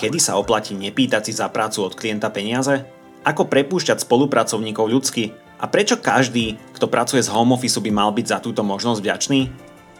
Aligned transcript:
Kedy 0.00 0.16
sa 0.16 0.40
oplatí 0.40 0.72
nepýtať 0.72 1.28
si 1.28 1.32
za 1.36 1.52
prácu 1.52 1.84
od 1.84 1.92
klienta 1.92 2.32
peniaze? 2.32 2.88
Ako 3.20 3.52
prepúšťať 3.52 4.00
spolupracovníkov 4.08 4.88
ľudsky? 4.88 5.36
A 5.60 5.68
prečo 5.68 6.00
každý, 6.00 6.56
kto 6.72 6.88
pracuje 6.88 7.20
z 7.20 7.28
home 7.28 7.52
office 7.52 7.76
by 7.76 7.92
mal 7.92 8.08
byť 8.08 8.26
za 8.32 8.38
túto 8.40 8.64
možnosť 8.64 9.00
vďačný? 9.04 9.40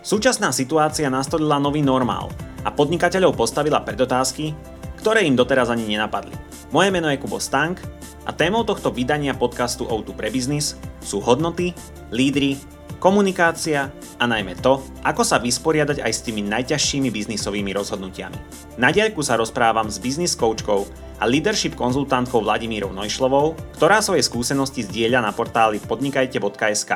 Súčasná 0.00 0.56
situácia 0.56 1.12
nastolila 1.12 1.60
nový 1.60 1.84
normál 1.84 2.32
a 2.64 2.72
podnikateľov 2.72 3.36
postavila 3.36 3.84
pred 3.84 4.00
otázky, 4.00 4.56
ktoré 4.96 5.28
im 5.28 5.36
doteraz 5.36 5.68
ani 5.68 5.84
nenapadli. 5.84 6.32
Moje 6.72 6.88
meno 6.88 7.12
je 7.12 7.20
Kubo 7.20 7.36
Stank 7.36 7.84
a 8.24 8.32
témou 8.32 8.64
tohto 8.64 8.88
vydania 8.88 9.36
podcastu 9.36 9.84
O2 9.84 10.16
pre 10.16 10.32
biznis 10.32 10.80
sú 11.04 11.20
hodnoty, 11.20 11.76
lídry, 12.08 12.56
komunikácia 12.98 13.92
a 14.18 14.24
najmä 14.26 14.58
to, 14.58 14.82
ako 15.06 15.22
sa 15.22 15.38
vysporiadať 15.38 16.02
aj 16.02 16.12
s 16.12 16.24
tými 16.26 16.42
najťažšími 16.48 17.08
biznisovými 17.12 17.70
rozhodnutiami. 17.76 18.38
Na 18.80 18.90
diaľku 18.90 19.22
sa 19.22 19.38
rozprávam 19.38 19.86
s 19.86 20.02
biznis 20.02 20.34
coachkou 20.34 20.88
a 21.20 21.28
leadership 21.28 21.76
konzultantkou 21.76 22.40
Vladimírou 22.40 22.90
Nojšlovou, 22.90 23.54
ktorá 23.76 24.00
svoje 24.00 24.24
skúsenosti 24.24 24.82
zdieľa 24.88 25.20
na 25.20 25.30
portáli 25.36 25.78
podnikajte.sk. 25.78 26.92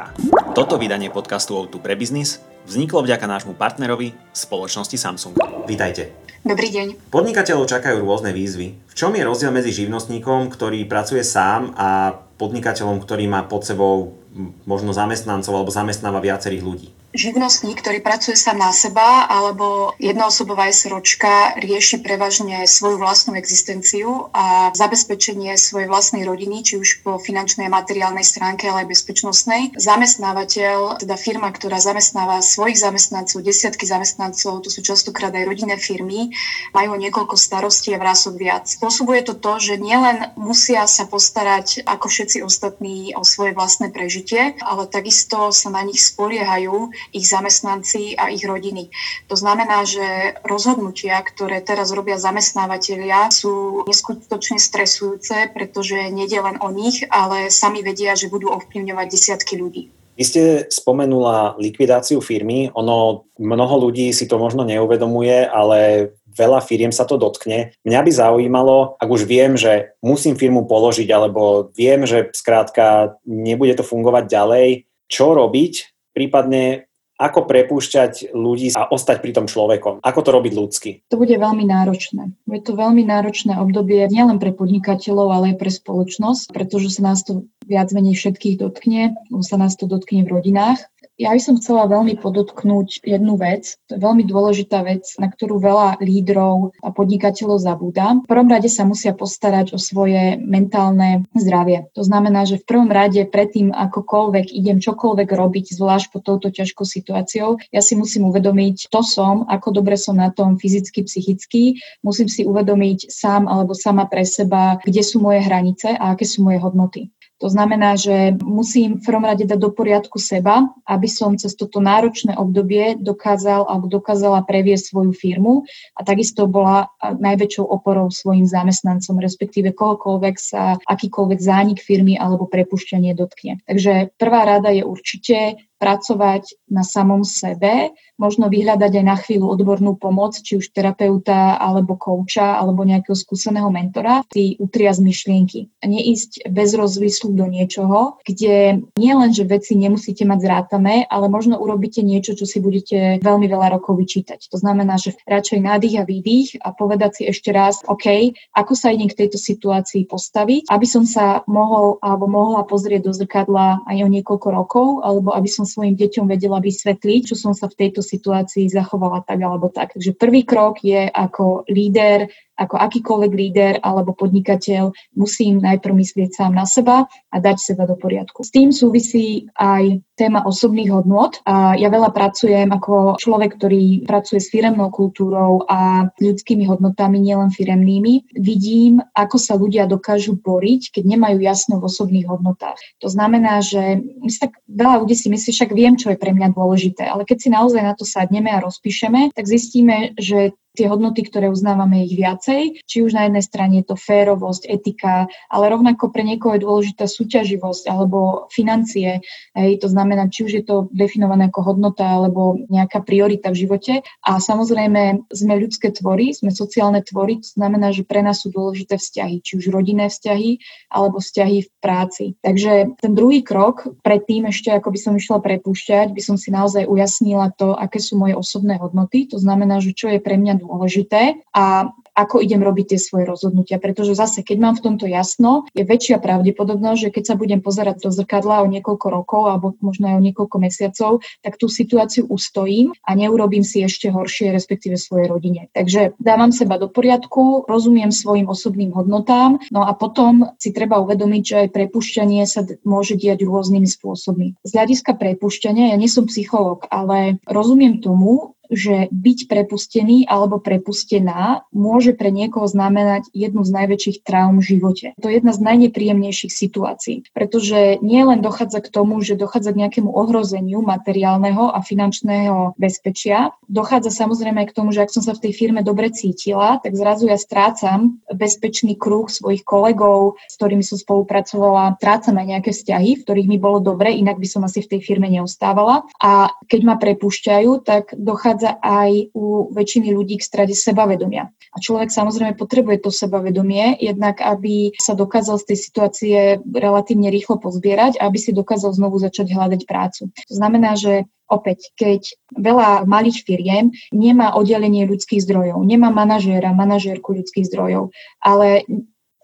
Toto 0.57 0.81
vydanie 0.81 1.13
podcastu 1.13 1.55
O2 1.61 1.79
pre 1.79 1.95
biznis 1.95 2.41
vzniklo 2.65 3.05
vďaka 3.05 3.29
nášmu 3.29 3.53
partnerovi 3.55 4.17
spoločnosti 4.33 4.97
Samsung. 4.97 5.37
Vítajte. 5.69 6.25
Dobrý 6.45 6.69
deň. 6.69 7.09
Podnikateľov 7.09 7.69
čakajú 7.69 8.05
rôzne 8.05 8.33
výzvy. 8.33 8.77
V 8.85 8.95
čom 8.97 9.17
je 9.17 9.25
rozdiel 9.25 9.49
medzi 9.49 9.73
živnostníkom, 9.73 10.53
ktorý 10.53 10.85
pracuje 10.85 11.25
sám 11.25 11.73
a 11.73 12.21
podnikateľom, 12.37 13.01
ktorý 13.01 13.25
má 13.29 13.49
pod 13.49 13.65
sebou 13.65 14.24
možno 14.67 14.91
zamestnancov 14.91 15.55
alebo 15.55 15.71
zamestnáva 15.71 16.19
viacerých 16.19 16.63
ľudí? 16.67 16.89
Živnostník, 17.15 17.79
ktorý 17.79 18.03
pracuje 18.03 18.35
sám 18.35 18.59
na 18.59 18.75
seba, 18.75 19.31
alebo 19.31 19.95
jednoosobová 20.03 20.67
SROčka 20.75 21.55
rieši 21.63 22.03
prevažne 22.03 22.67
svoju 22.67 22.99
vlastnú 22.99 23.39
existenciu 23.39 24.29
a 24.35 24.75
zabezpečenie 24.75 25.55
svojej 25.55 25.87
vlastnej 25.87 26.27
rodiny, 26.27 26.67
či 26.67 26.75
už 26.77 27.07
po 27.07 27.23
finančnej 27.23 27.71
a 27.71 27.75
materiálnej 27.75 28.27
stránke, 28.27 28.67
ale 28.67 28.83
aj 28.85 28.91
bezpečnostnej. 28.91 29.79
Zamestnávateľ, 29.79 30.99
teda 30.99 31.15
firma, 31.15 31.55
ktorá 31.55 31.79
zamestnáva 31.79 32.43
svojich 32.43 32.83
zamestnancov, 32.83 33.47
desiatky 33.47 33.87
zamestnancov, 33.87 34.67
to 34.67 34.69
sú 34.75 34.83
častokrát 34.83 35.31
aj 35.31 35.47
rodinné 35.47 35.79
firmy, 35.79 36.35
majú 36.75 36.99
niekoľko 36.99 37.39
starostí 37.39 37.95
a 37.95 38.03
vrások 38.03 38.35
viac. 38.35 38.67
Spôsobuje 38.67 39.23
to 39.23 39.39
to, 39.39 39.63
že 39.63 39.79
nielen 39.79 40.35
musia 40.35 40.83
sa 40.91 41.07
postarať 41.07 41.87
ako 41.87 42.11
všetci 42.11 42.43
ostatní 42.43 43.15
o 43.15 43.23
svoje 43.23 43.55
vlastné 43.55 43.95
prežitie, 43.95 44.59
ale 44.59 44.91
takisto 44.91 45.55
sa 45.55 45.71
na 45.71 45.87
nich 45.87 46.03
spoliehajú 46.03 46.91
ich 47.11 47.27
zamestnanci 47.29 48.15
a 48.17 48.31
ich 48.31 48.47
rodiny. 48.47 48.89
To 49.29 49.37
znamená, 49.37 49.83
že 49.85 50.39
rozhodnutia, 50.47 51.21
ktoré 51.21 51.61
teraz 51.61 51.91
robia 51.91 52.17
zamestnávateľia, 52.17 53.29
sú 53.35 53.85
neskutočne 53.85 54.63
stresujúce, 54.63 55.51
pretože 55.53 56.09
nejde 56.15 56.39
len 56.41 56.57
o 56.63 56.71
nich, 56.71 57.05
ale 57.11 57.51
sami 57.51 57.85
vedia, 57.85 58.15
že 58.15 58.31
budú 58.31 58.49
ovplyvňovať 58.55 59.07
desiatky 59.11 59.59
ľudí. 59.59 59.91
Vy 60.15 60.23
ste 60.23 60.43
spomenula 60.71 61.59
likvidáciu 61.59 62.23
firmy. 62.23 62.71
Ono, 62.79 63.27
mnoho 63.35 63.75
ľudí 63.91 64.15
si 64.15 64.31
to 64.31 64.39
možno 64.39 64.63
neuvedomuje, 64.63 65.43
ale 65.43 66.15
veľa 66.35 66.63
firiem 66.63 66.95
sa 66.95 67.03
to 67.03 67.19
dotkne. 67.19 67.75
Mňa 67.83 68.01
by 68.03 68.11
zaujímalo, 68.15 68.95
ak 68.99 69.09
už 69.11 69.27
viem, 69.27 69.59
že 69.59 69.95
musím 70.03 70.39
firmu 70.39 70.71
položiť, 70.71 71.11
alebo 71.11 71.71
viem, 71.75 72.07
že 72.07 72.31
skrátka 72.31 73.19
nebude 73.27 73.75
to 73.75 73.83
fungovať 73.87 74.25
ďalej, 74.31 74.67
čo 75.11 75.35
robiť, 75.35 75.91
prípadne 76.15 76.87
ako 77.15 77.47
prepúšťať 77.47 78.35
ľudí 78.35 78.75
a 78.75 78.91
ostať 78.91 79.23
pri 79.23 79.33
tom 79.35 79.47
človekom? 79.47 80.03
Ako 80.03 80.21
to 80.23 80.31
robiť 80.35 80.53
ľudsky? 80.55 80.91
To 81.11 81.17
bude 81.19 81.35
veľmi 81.35 81.63
náročné. 81.63 82.35
Je 82.51 82.63
to 82.63 82.75
veľmi 82.75 83.07
náročné 83.07 83.55
obdobie 83.59 84.07
nielen 84.11 84.43
pre 84.43 84.51
podnikateľov, 84.51 85.29
ale 85.31 85.45
aj 85.55 85.57
pre 85.63 85.71
spoločnosť, 85.71 86.51
pretože 86.51 86.99
sa 86.99 87.15
nás 87.15 87.23
to 87.23 87.47
viac 87.65 87.89
menej 87.95 88.19
všetkých 88.19 88.61
dotkne, 88.61 89.15
sa 89.41 89.57
nás 89.57 89.79
to 89.79 89.87
dotkne 89.87 90.27
v 90.27 90.33
rodinách. 90.39 90.85
Ja 91.15 91.31
by 91.31 91.39
som 91.39 91.55
chcela 91.63 91.87
veľmi 91.87 92.19
podotknúť 92.19 93.07
jednu 93.07 93.39
vec. 93.39 93.79
To 93.87 93.95
je 93.95 94.03
veľmi 94.03 94.27
dôležitá 94.27 94.83
vec, 94.83 95.07
na 95.23 95.31
ktorú 95.31 95.63
veľa 95.63 96.03
lídrov 96.03 96.75
a 96.83 96.91
podnikateľov 96.91 97.63
zabúda. 97.63 98.19
V 98.19 98.27
prvom 98.27 98.51
rade 98.51 98.67
sa 98.67 98.83
musia 98.83 99.15
postarať 99.15 99.75
o 99.75 99.79
svoje 99.79 100.35
mentálne 100.43 101.23
zdravie. 101.39 101.87
To 101.95 102.03
znamená, 102.03 102.51
že 102.51 102.59
v 102.59 102.67
prvom 102.67 102.91
rade 102.91 103.23
predtým, 103.31 103.71
akokoľvek 103.71 104.51
idem 104.59 104.83
čokoľvek 104.83 105.29
robiť, 105.31 105.79
zvlášť 105.79 106.07
pod 106.11 106.27
touto 106.27 106.51
ťažkou 106.51 106.83
situáciou, 106.83 107.63
ja 107.71 107.79
si 107.79 107.95
musím 107.95 108.27
uvedomiť, 108.35 108.91
to 108.91 109.01
som, 109.07 109.47
ako 109.47 109.71
dobre 109.71 109.95
som 109.95 110.19
na 110.19 110.35
tom 110.35 110.59
fyzicky, 110.59 111.07
psychicky. 111.07 111.79
Musím 112.03 112.27
si 112.27 112.43
uvedomiť 112.43 113.07
sám 113.07 113.47
alebo 113.47 113.71
sama 113.71 114.11
pre 114.11 114.27
seba, 114.27 114.83
kde 114.83 115.07
sú 115.07 115.23
moje 115.23 115.47
hranice 115.47 115.95
a 115.95 116.11
aké 116.11 116.27
sú 116.27 116.43
moje 116.43 116.59
hodnoty. 116.59 117.15
To 117.45 117.53
znamená, 117.53 118.01
že 118.01 118.33
musím 118.41 118.97
v 118.97 119.05
prvom 119.05 119.29
rade 119.29 119.45
dať 119.45 119.61
do 119.61 119.69
poriadku 119.69 120.17
seba, 120.17 120.65
aby 120.89 121.05
som 121.05 121.37
cez 121.37 121.53
toto 121.53 121.77
náročné 121.77 122.41
obdobie 122.41 122.97
dokázal 122.97 123.69
alebo 123.69 123.85
dokázala 123.85 124.49
previesť 124.49 124.97
svoju 124.97 125.13
firmu 125.13 125.69
a 125.93 126.01
takisto 126.09 126.49
bola 126.49 126.89
najväčšou 127.05 127.69
oporou 127.69 128.09
svojim 128.09 128.49
zamestnancom, 128.49 129.21
respektíve 129.21 129.77
kohokoľvek 129.77 130.37
sa 130.41 130.81
akýkoľvek 130.89 131.37
zánik 131.45 131.85
firmy 131.85 132.17
alebo 132.17 132.49
prepušťanie 132.49 133.13
dotkne. 133.13 133.61
Takže 133.69 134.17
prvá 134.17 134.49
rada 134.49 134.73
je 134.73 134.81
určite 134.81 135.61
pracovať 135.85 136.57
na 136.73 136.81
samom 136.81 137.29
sebe, 137.29 137.93
možno 138.17 138.49
vyhľadať 138.49 138.93
aj 138.95 139.05
na 139.05 139.17
chvíľu 139.21 139.53
odbornú 139.53 140.01
pomoc, 140.01 140.33
či 140.41 140.57
už 140.57 140.73
terapeuta, 140.73 141.61
alebo 141.61 142.01
kouča, 142.01 142.57
alebo 142.57 142.89
nejakého 142.89 143.13
skúseného 143.13 143.69
mentora, 143.69 144.25
ty 144.33 144.57
utria 144.57 144.97
z 144.97 145.05
myšlienky. 145.05 145.61
A 145.85 145.93
neísť 145.93 146.49
bez 146.49 146.73
rozvyslu 146.73 147.37
do 147.37 147.45
niečoho, 147.45 148.17
kde 148.25 148.81
nie 148.97 149.13
len, 149.13 149.31
že 149.37 149.45
veci 149.45 149.77
nemusíte 149.77 150.25
mať 150.25 150.41
zrátané, 150.41 151.05
ale 151.13 151.29
možno 151.29 151.61
urobíte 151.61 152.01
niečo, 152.01 152.33
čo 152.33 152.49
si 152.49 152.65
budete 152.65 153.21
veľmi 153.21 153.45
veľa 153.45 153.77
rokov 153.77 154.01
vyčítať. 154.01 154.49
To 154.49 154.57
znamená, 154.57 154.97
že 154.97 155.19
radšej 155.29 155.61
nádych 155.61 156.01
a 156.01 156.09
výdych 156.09 156.49
a 156.65 156.73
povedať 156.73 157.21
si 157.21 157.23
ešte 157.29 157.53
raz, 157.53 157.85
OK, 157.85 158.33
ako 158.57 158.73
sa 158.73 158.95
idem 158.95 159.11
k 159.11 159.27
tejto 159.27 159.37
situácii 159.37 160.09
postaviť, 160.09 160.71
aby 160.71 160.87
som 160.89 161.05
sa 161.05 161.45
mohol 161.51 161.99
alebo 162.01 162.31
mohla 162.31 162.63
pozrieť 162.65 163.11
do 163.11 163.13
zrkadla 163.13 163.83
aj 163.85 163.97
o 164.01 164.09
niekoľko 164.09 164.49
rokov, 164.55 164.87
alebo 165.03 165.35
aby 165.35 165.51
som 165.51 165.67
svojim 165.75 165.99
deťom 165.99 166.31
vedela 166.31 166.63
vysvetliť, 166.63 167.21
čo 167.27 167.35
som 167.35 167.51
sa 167.51 167.67
v 167.67 167.79
tejto 167.83 168.07
situácii 168.07 168.71
zachovala 168.71 169.27
tak 169.27 169.43
alebo 169.43 169.67
tak. 169.75 169.99
Takže 169.99 170.15
prvý 170.15 170.47
krok 170.47 170.79
je 170.87 171.11
ako 171.11 171.67
líder 171.67 172.31
ako 172.55 172.79
akýkoľvek 172.79 173.33
líder 173.33 173.73
alebo 173.83 174.15
podnikateľ 174.15 174.95
musím 175.19 175.59
najprv 175.63 175.95
myslieť 175.95 176.31
sám 176.35 176.53
na 176.55 176.65
seba 176.65 177.07
a 177.09 177.37
dať 177.39 177.57
seba 177.59 177.85
do 177.85 177.99
poriadku. 177.99 178.47
S 178.47 178.55
tým 178.55 178.71
súvisí 178.71 179.51
aj 179.59 180.03
téma 180.15 180.47
osobných 180.47 180.95
hodnot. 180.95 181.43
A 181.45 181.75
ja 181.75 181.91
veľa 181.91 182.15
pracujem 182.15 182.71
ako 182.71 183.19
človek, 183.19 183.59
ktorý 183.59 184.07
pracuje 184.07 184.39
s 184.39 184.51
firemnou 184.51 184.91
kultúrou 184.95 185.67
a 185.67 186.11
ľudskými 186.23 186.67
hodnotami, 186.71 187.19
nielen 187.19 187.51
firemnými. 187.51 188.39
Vidím, 188.39 189.03
ako 189.15 189.37
sa 189.37 189.59
ľudia 189.59 189.91
dokážu 189.91 190.39
boriť, 190.39 190.95
keď 190.95 191.05
nemajú 191.05 191.39
jasno 191.43 191.83
v 191.83 191.87
osobných 191.91 192.31
hodnotách. 192.31 192.79
To 193.03 193.11
znamená, 193.11 193.61
že 193.61 193.99
my 194.01 194.31
tak 194.39 194.63
veľa 194.71 195.03
ľudí 195.03 195.19
si 195.19 195.27
myslí, 195.31 195.51
však 195.51 195.71
viem, 195.75 195.95
čo 195.99 196.15
je 196.15 196.19
pre 196.19 196.31
mňa 196.31 196.55
dôležité, 196.55 197.07
ale 197.11 197.27
keď 197.27 197.39
si 197.43 197.49
naozaj 197.51 197.83
na 197.83 197.95
to 197.99 198.07
sadneme 198.07 198.51
a 198.55 198.63
rozpíšeme, 198.63 199.35
tak 199.35 199.45
zistíme, 199.51 200.15
že 200.15 200.55
tie 200.75 200.91
hodnoty, 200.91 201.23
ktoré 201.23 201.47
uznávame 201.49 202.03
ich 202.03 202.19
viacej. 202.19 202.83
Či 202.83 203.07
už 203.07 203.15
na 203.15 203.31
jednej 203.31 203.45
strane 203.47 203.75
je 203.81 203.87
to 203.87 203.97
férovosť, 203.97 204.67
etika, 204.67 205.31
ale 205.47 205.71
rovnako 205.71 206.11
pre 206.11 206.27
niekoho 206.27 206.59
je 206.59 206.67
dôležitá 206.67 207.07
súťaživosť 207.07 207.87
alebo 207.87 208.51
financie. 208.51 209.23
Hej, 209.55 209.79
to 209.81 209.89
znamená, 209.89 210.27
či 210.27 210.45
už 210.45 210.53
je 210.53 210.65
to 210.67 210.91
definované 210.91 211.49
ako 211.49 211.63
hodnota 211.63 212.03
alebo 212.05 212.59
nejaká 212.67 213.07
priorita 213.07 213.55
v 213.55 213.61
živote. 213.67 213.95
A 214.27 214.43
samozrejme, 214.43 215.31
sme 215.31 215.55
ľudské 215.63 215.95
tvory, 215.95 216.35
sme 216.35 216.51
sociálne 216.51 217.01
tvory, 217.07 217.39
to 217.39 217.55
znamená, 217.55 217.95
že 217.95 218.03
pre 218.03 218.27
nás 218.27 218.43
sú 218.43 218.51
dôležité 218.51 218.99
vzťahy, 218.99 219.47
či 219.47 219.63
už 219.63 219.71
rodinné 219.71 220.11
vzťahy 220.11 220.59
alebo 220.91 221.23
vzťahy 221.23 221.59
v 221.63 221.71
práci. 221.79 222.25
Takže 222.43 222.99
ten 222.99 223.13
druhý 223.15 223.47
krok, 223.47 223.87
predtým 224.03 224.51
ešte, 224.51 224.75
ako 224.75 224.91
by 224.91 224.99
som 224.99 225.15
išla 225.15 225.39
prepúšťať, 225.39 226.11
by 226.11 226.23
som 226.23 226.35
si 226.35 226.51
naozaj 226.51 226.91
ujasnila 226.91 227.55
to, 227.55 227.79
aké 227.79 228.03
sú 228.03 228.19
moje 228.19 228.35
osobné 228.35 228.75
hodnoty. 228.83 229.31
To 229.31 229.39
znamená, 229.39 229.79
že 229.79 229.95
čo 229.95 230.11
je 230.11 230.19
pre 230.19 230.35
mňa 230.35 230.64
dôležité 230.65 231.45
a 231.53 231.93
ako 232.15 232.39
idem 232.41 232.63
robiť 232.63 232.95
tie 232.95 233.01
svoje 233.03 233.27
rozhodnutia. 233.27 233.83
Pretože 233.83 234.15
zase, 234.15 234.47
keď 234.47 234.57
mám 234.63 234.75
v 234.79 234.85
tomto 234.87 235.07
jasno, 235.11 235.67
je 235.75 235.83
väčšia 235.83 236.23
pravdepodobnosť, 236.23 237.11
že 237.11 237.13
keď 237.13 237.25
sa 237.27 237.35
budem 237.35 237.59
pozerať 237.59 238.07
do 238.07 238.11
zrkadla 238.15 238.63
o 238.63 238.71
niekoľko 238.71 239.07
rokov 239.11 239.43
alebo 239.51 239.67
možno 239.83 240.15
aj 240.15 240.17
o 240.23 240.25
niekoľko 240.31 240.57
mesiacov, 240.63 241.13
tak 241.43 241.59
tú 241.59 241.67
situáciu 241.67 242.31
ustojím 242.31 242.95
a 243.03 243.19
neurobím 243.19 243.67
si 243.67 243.83
ešte 243.83 244.15
horšie, 244.15 244.55
respektíve 244.55 244.95
svojej 244.95 245.27
rodine. 245.27 245.67
Takže 245.75 246.15
dávam 246.23 246.55
seba 246.55 246.79
do 246.79 246.87
poriadku, 246.87 247.67
rozumiem 247.67 248.15
svojim 248.15 248.47
osobným 248.47 248.95
hodnotám, 248.95 249.59
no 249.75 249.83
a 249.83 249.93
potom 249.99 250.55
si 250.63 250.71
treba 250.71 251.03
uvedomiť, 251.03 251.43
že 251.43 251.57
aj 251.67 251.75
prepušťanie 251.75 252.47
sa 252.47 252.63
môže 252.87 253.19
diať 253.19 253.43
rôznymi 253.43 253.91
spôsobmi. 253.91 254.55
Z 254.63 254.71
hľadiska 254.71 255.19
prepušťania, 255.19 255.91
ja 255.91 255.97
nie 255.99 256.07
som 256.07 256.31
psychológ, 256.31 256.87
ale 256.95 257.43
rozumiem 257.51 257.99
tomu, 257.99 258.54
že 258.73 259.09
byť 259.13 259.39
prepustený 259.47 260.27
alebo 260.27 260.59
prepustená 260.59 261.65
môže 261.71 262.17
pre 262.17 262.33
niekoho 262.35 262.67
znamenať 262.67 263.31
jednu 263.33 263.63
z 263.63 263.71
najväčších 263.71 264.19
traum 264.27 264.61
v 264.61 264.77
živote. 264.77 265.07
To 265.21 265.31
je 265.31 265.41
jedna 265.41 265.53
z 265.55 265.61
najnepríjemnejších 265.63 266.53
situácií, 266.53 267.17
pretože 267.33 268.03
nie 268.03 268.23
len 268.25 268.41
dochádza 268.43 268.83
k 268.83 268.93
tomu, 268.93 269.21
že 269.23 269.39
dochádza 269.39 269.73
k 269.73 269.81
nejakému 269.87 270.11
ohrozeniu 270.11 270.83
materiálneho 270.83 271.71
a 271.71 271.79
finančného 271.81 272.75
bezpečia, 272.81 273.55
dochádza 273.69 274.11
samozrejme 274.11 274.65
aj 274.65 274.69
k 274.73 274.77
tomu, 274.77 274.91
že 274.91 275.07
ak 275.07 275.15
som 275.15 275.23
sa 275.23 275.37
v 275.37 275.49
tej 275.49 275.53
firme 275.55 275.81
dobre 275.87 276.11
cítila, 276.11 276.81
tak 276.81 276.97
zrazu 276.97 277.29
ja 277.29 277.39
strácam 277.39 278.19
bezpečný 278.31 278.97
kruh 278.99 279.29
svojich 279.29 279.63
kolegov, 279.63 280.41
s 280.49 280.55
ktorými 280.59 280.83
som 280.83 280.97
spolupracovala, 280.97 281.97
strácam 281.99 282.37
aj 282.41 282.47
nejaké 282.59 282.71
vzťahy, 282.73 283.11
v 283.21 283.25
ktorých 283.25 283.51
mi 283.51 283.59
bolo 283.61 283.81
dobre, 283.83 284.15
inak 284.15 284.39
by 284.41 284.49
som 284.49 284.63
asi 284.65 284.85
v 284.85 284.97
tej 284.97 285.01
firme 285.03 285.29
neustávala. 285.29 286.07
A 286.23 286.53
keď 286.71 286.81
ma 286.85 286.95
prepúšťajú, 286.97 287.71
tak 287.83 288.15
dochádza 288.17 288.54
dochádza 288.55 288.79
aj 288.79 289.35
u 289.35 289.67
väčšiny 289.75 290.15
ľudí 290.15 290.39
k 290.39 290.47
strade 290.47 290.75
sebavedomia. 290.79 291.51
A 291.75 291.77
človek 291.83 292.15
samozrejme 292.15 292.55
potrebuje 292.55 293.03
to 293.03 293.11
sebavedomie, 293.11 293.99
jednak 293.99 294.39
aby 294.39 294.95
sa 294.95 295.19
dokázal 295.19 295.59
z 295.59 295.75
tej 295.75 295.79
situácie 295.79 296.39
relatívne 296.63 297.35
rýchlo 297.35 297.59
pozbierať 297.59 298.23
a 298.23 298.31
aby 298.31 298.39
si 298.39 298.55
dokázal 298.55 298.95
znovu 298.95 299.19
začať 299.19 299.51
hľadať 299.51 299.83
prácu. 299.91 300.31
To 300.31 300.55
znamená, 300.55 300.95
že 300.95 301.27
Opäť, 301.45 301.93
keď 302.01 302.25
veľa 302.57 303.05
malých 303.05 303.45
firiem 303.45 303.93
nemá 304.17 304.57
oddelenie 304.57 305.05
ľudských 305.05 305.45
zdrojov, 305.45 305.85
nemá 305.85 306.09
manažéra, 306.09 306.73
manažérku 306.73 307.37
ľudských 307.37 307.69
zdrojov, 307.69 308.17
ale 308.41 308.89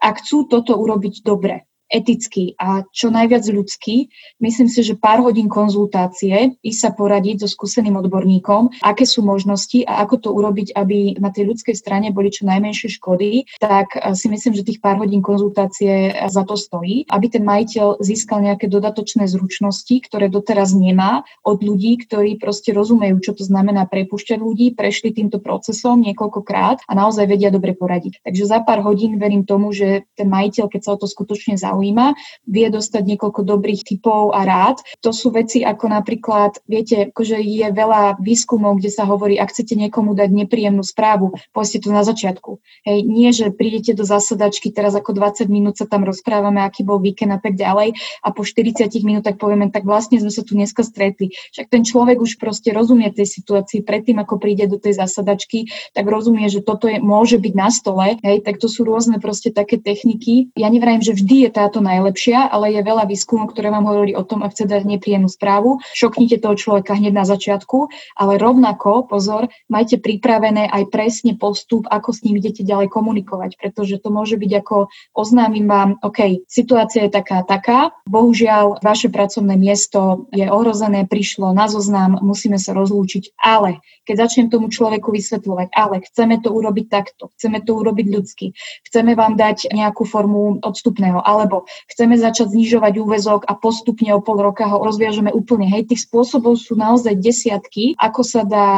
ak 0.01 0.25
chcú 0.25 0.49
toto 0.49 0.81
urobiť 0.81 1.21
dobre, 1.21 1.69
etický 1.91 2.55
a 2.57 2.87
čo 2.89 3.11
najviac 3.11 3.43
ľudský. 3.51 4.07
Myslím 4.39 4.71
si, 4.71 4.81
že 4.81 4.95
pár 4.95 5.19
hodín 5.21 5.51
konzultácie, 5.51 6.55
ísť 6.63 6.79
sa 6.79 6.89
poradiť 6.95 7.43
so 7.43 7.47
skúseným 7.51 7.99
odborníkom, 7.99 8.81
aké 8.81 9.03
sú 9.03 9.21
možnosti 9.21 9.83
a 9.85 10.01
ako 10.07 10.15
to 10.17 10.29
urobiť, 10.31 10.73
aby 10.73 11.19
na 11.19 11.29
tej 11.29 11.51
ľudskej 11.51 11.75
strane 11.75 12.09
boli 12.15 12.31
čo 12.31 12.47
najmenšie 12.47 12.87
škody, 12.95 13.45
tak 13.59 13.99
eh, 13.99 14.15
si 14.15 14.31
myslím, 14.31 14.55
že 14.55 14.65
tých 14.65 14.79
pár 14.79 14.97
hodín 15.03 15.19
konzultácie 15.19 16.09
eh, 16.09 16.31
za 16.31 16.47
to 16.47 16.55
stojí, 16.55 17.05
aby 17.11 17.27
ten 17.27 17.43
majiteľ 17.43 17.99
získal 17.99 18.39
nejaké 18.41 18.71
dodatočné 18.71 19.27
zručnosti, 19.27 19.93
ktoré 20.07 20.31
doteraz 20.31 20.71
nemá 20.71 21.27
od 21.43 21.59
ľudí, 21.59 21.99
ktorí 22.07 22.39
proste 22.39 22.71
rozumejú, 22.71 23.19
čo 23.19 23.35
to 23.35 23.43
znamená 23.43 23.85
prepušťať 23.91 24.39
ľudí, 24.39 24.73
prešli 24.73 25.11
týmto 25.11 25.43
procesom 25.43 25.99
niekoľkokrát 26.01 26.87
a 26.87 26.91
naozaj 26.95 27.27
vedia 27.27 27.51
dobre 27.51 27.75
poradiť. 27.75 28.23
Takže 28.23 28.43
za 28.47 28.63
pár 28.63 28.79
hodín 28.87 29.19
verím 29.19 29.43
tomu, 29.43 29.75
že 29.75 30.07
ten 30.15 30.31
majiteľ, 30.31 30.71
keď 30.71 30.81
sa 30.81 30.91
o 30.95 31.01
to 31.01 31.07
skutočne 31.09 31.59
zaujíma, 31.59 31.80
zaujíma, 31.81 32.13
vie 32.45 32.69
dostať 32.69 33.01
niekoľko 33.01 33.41
dobrých 33.41 33.81
typov 33.81 34.37
a 34.37 34.45
rád. 34.45 34.77
To 35.01 35.09
sú 35.09 35.33
veci 35.33 35.65
ako 35.65 35.89
napríklad, 35.89 36.61
viete, 36.69 37.09
akože 37.09 37.41
je 37.41 37.67
veľa 37.73 38.21
výskumov, 38.21 38.77
kde 38.77 38.93
sa 38.93 39.09
hovorí, 39.09 39.41
ak 39.41 39.49
chcete 39.49 39.73
niekomu 39.73 40.13
dať 40.13 40.29
nepríjemnú 40.29 40.85
správu, 40.85 41.33
povedzte 41.49 41.81
to 41.81 41.89
na 41.89 42.05
začiatku. 42.05 42.61
Hej, 42.85 42.99
nie, 43.09 43.33
že 43.33 43.49
prídete 43.49 43.97
do 43.97 44.05
zasadačky, 44.05 44.69
teraz 44.69 44.93
ako 44.93 45.17
20 45.17 45.49
minút 45.49 45.81
sa 45.81 45.89
tam 45.89 46.05
rozprávame, 46.05 46.61
aký 46.61 46.85
bol 46.85 47.01
víkend 47.01 47.33
a 47.33 47.41
tak 47.41 47.57
ďalej 47.57 47.97
a 48.21 48.29
po 48.29 48.45
40 48.45 48.85
minútach 49.01 49.41
povieme, 49.41 49.73
tak 49.73 49.89
vlastne 49.89 50.21
sme 50.21 50.29
sa 50.29 50.45
tu 50.45 50.53
dneska 50.53 50.85
stretli. 50.85 51.33
Však 51.57 51.73
ten 51.73 51.81
človek 51.81 52.21
už 52.21 52.37
proste 52.37 52.69
rozumie 52.69 53.09
tej 53.09 53.25
situácii 53.25 53.81
predtým, 53.81 54.21
ako 54.21 54.37
príde 54.37 54.69
do 54.69 54.77
tej 54.77 55.01
zasadačky, 55.01 55.65
tak 55.97 56.05
rozumie, 56.05 56.45
že 56.51 56.61
toto 56.61 56.85
je, 56.85 57.01
môže 57.01 57.41
byť 57.41 57.53
na 57.57 57.73
stole, 57.73 58.21
hej, 58.21 58.37
tak 58.45 58.61
to 58.61 58.69
sú 58.69 58.85
rôzne 58.85 59.17
proste 59.17 59.49
také 59.49 59.81
techniky. 59.81 60.51
Ja 60.53 60.67
nevrajím, 60.67 61.01
že 61.01 61.15
vždy 61.15 61.47
je 61.47 61.49
tá 61.49 61.70
to 61.71 61.79
najlepšia, 61.79 62.51
ale 62.51 62.75
je 62.75 62.81
veľa 62.83 63.07
výskumov, 63.07 63.55
ktoré 63.55 63.71
vám 63.71 63.87
hovorí 63.87 64.11
o 64.13 64.27
tom, 64.27 64.43
ak 64.43 64.51
chce 64.51 64.67
dať 64.67 64.83
nepríjemnú 64.83 65.31
správu, 65.31 65.79
šoknite 65.95 66.43
toho 66.43 66.59
človeka 66.59 66.99
hneď 66.99 67.15
na 67.15 67.25
začiatku, 67.25 67.87
ale 68.19 68.35
rovnako, 68.35 69.07
pozor, 69.07 69.47
majte 69.71 69.97
pripravené 69.97 70.67
aj 70.67 70.91
presne 70.91 71.39
postup, 71.39 71.87
ako 71.87 72.11
s 72.11 72.27
ním 72.27 72.43
idete 72.43 72.67
ďalej 72.67 72.91
komunikovať, 72.91 73.55
pretože 73.55 74.03
to 74.03 74.11
môže 74.11 74.35
byť 74.35 74.51
ako 74.59 74.91
oznámim 75.15 75.65
vám, 75.65 75.95
OK, 76.03 76.43
situácia 76.51 77.07
je 77.07 77.11
taká, 77.15 77.47
taká, 77.47 77.95
bohužiaľ 78.03 78.83
vaše 78.83 79.07
pracovné 79.07 79.55
miesto 79.55 80.27
je 80.35 80.43
ohrozené, 80.43 81.07
prišlo 81.07 81.55
na 81.55 81.71
zoznam, 81.71 82.19
musíme 82.19 82.59
sa 82.59 82.75
rozlúčiť, 82.75 83.39
ale 83.39 83.79
keď 84.03 84.27
začnem 84.27 84.47
tomu 84.51 84.67
človeku 84.67 85.13
vysvetľovať, 85.13 85.67
ale 85.71 86.01
chceme 86.03 86.41
to 86.41 86.49
urobiť 86.51 86.85
takto, 86.89 87.29
chceme 87.37 87.61
to 87.63 87.71
urobiť 87.77 88.07
ľudsky, 88.09 88.51
chceme 88.89 89.13
vám 89.13 89.37
dať 89.37 89.71
nejakú 89.71 90.03
formu 90.03 90.59
odstupného, 90.59 91.21
alebo 91.21 91.60
chceme 91.89 92.15
začať 92.17 92.53
znižovať 92.53 92.93
úvezok 93.01 93.41
a 93.47 93.57
postupne 93.57 94.11
o 94.15 94.21
pol 94.23 94.39
roka 94.39 94.67
ho 94.67 94.81
rozviažeme 94.81 95.33
úplne. 95.33 95.67
Hej, 95.69 95.91
tých 95.91 96.07
spôsobov 96.07 96.57
sú 96.57 96.77
naozaj 96.77 97.17
desiatky, 97.17 97.97
ako 97.97 98.21
sa 98.21 98.41
dá 98.45 98.69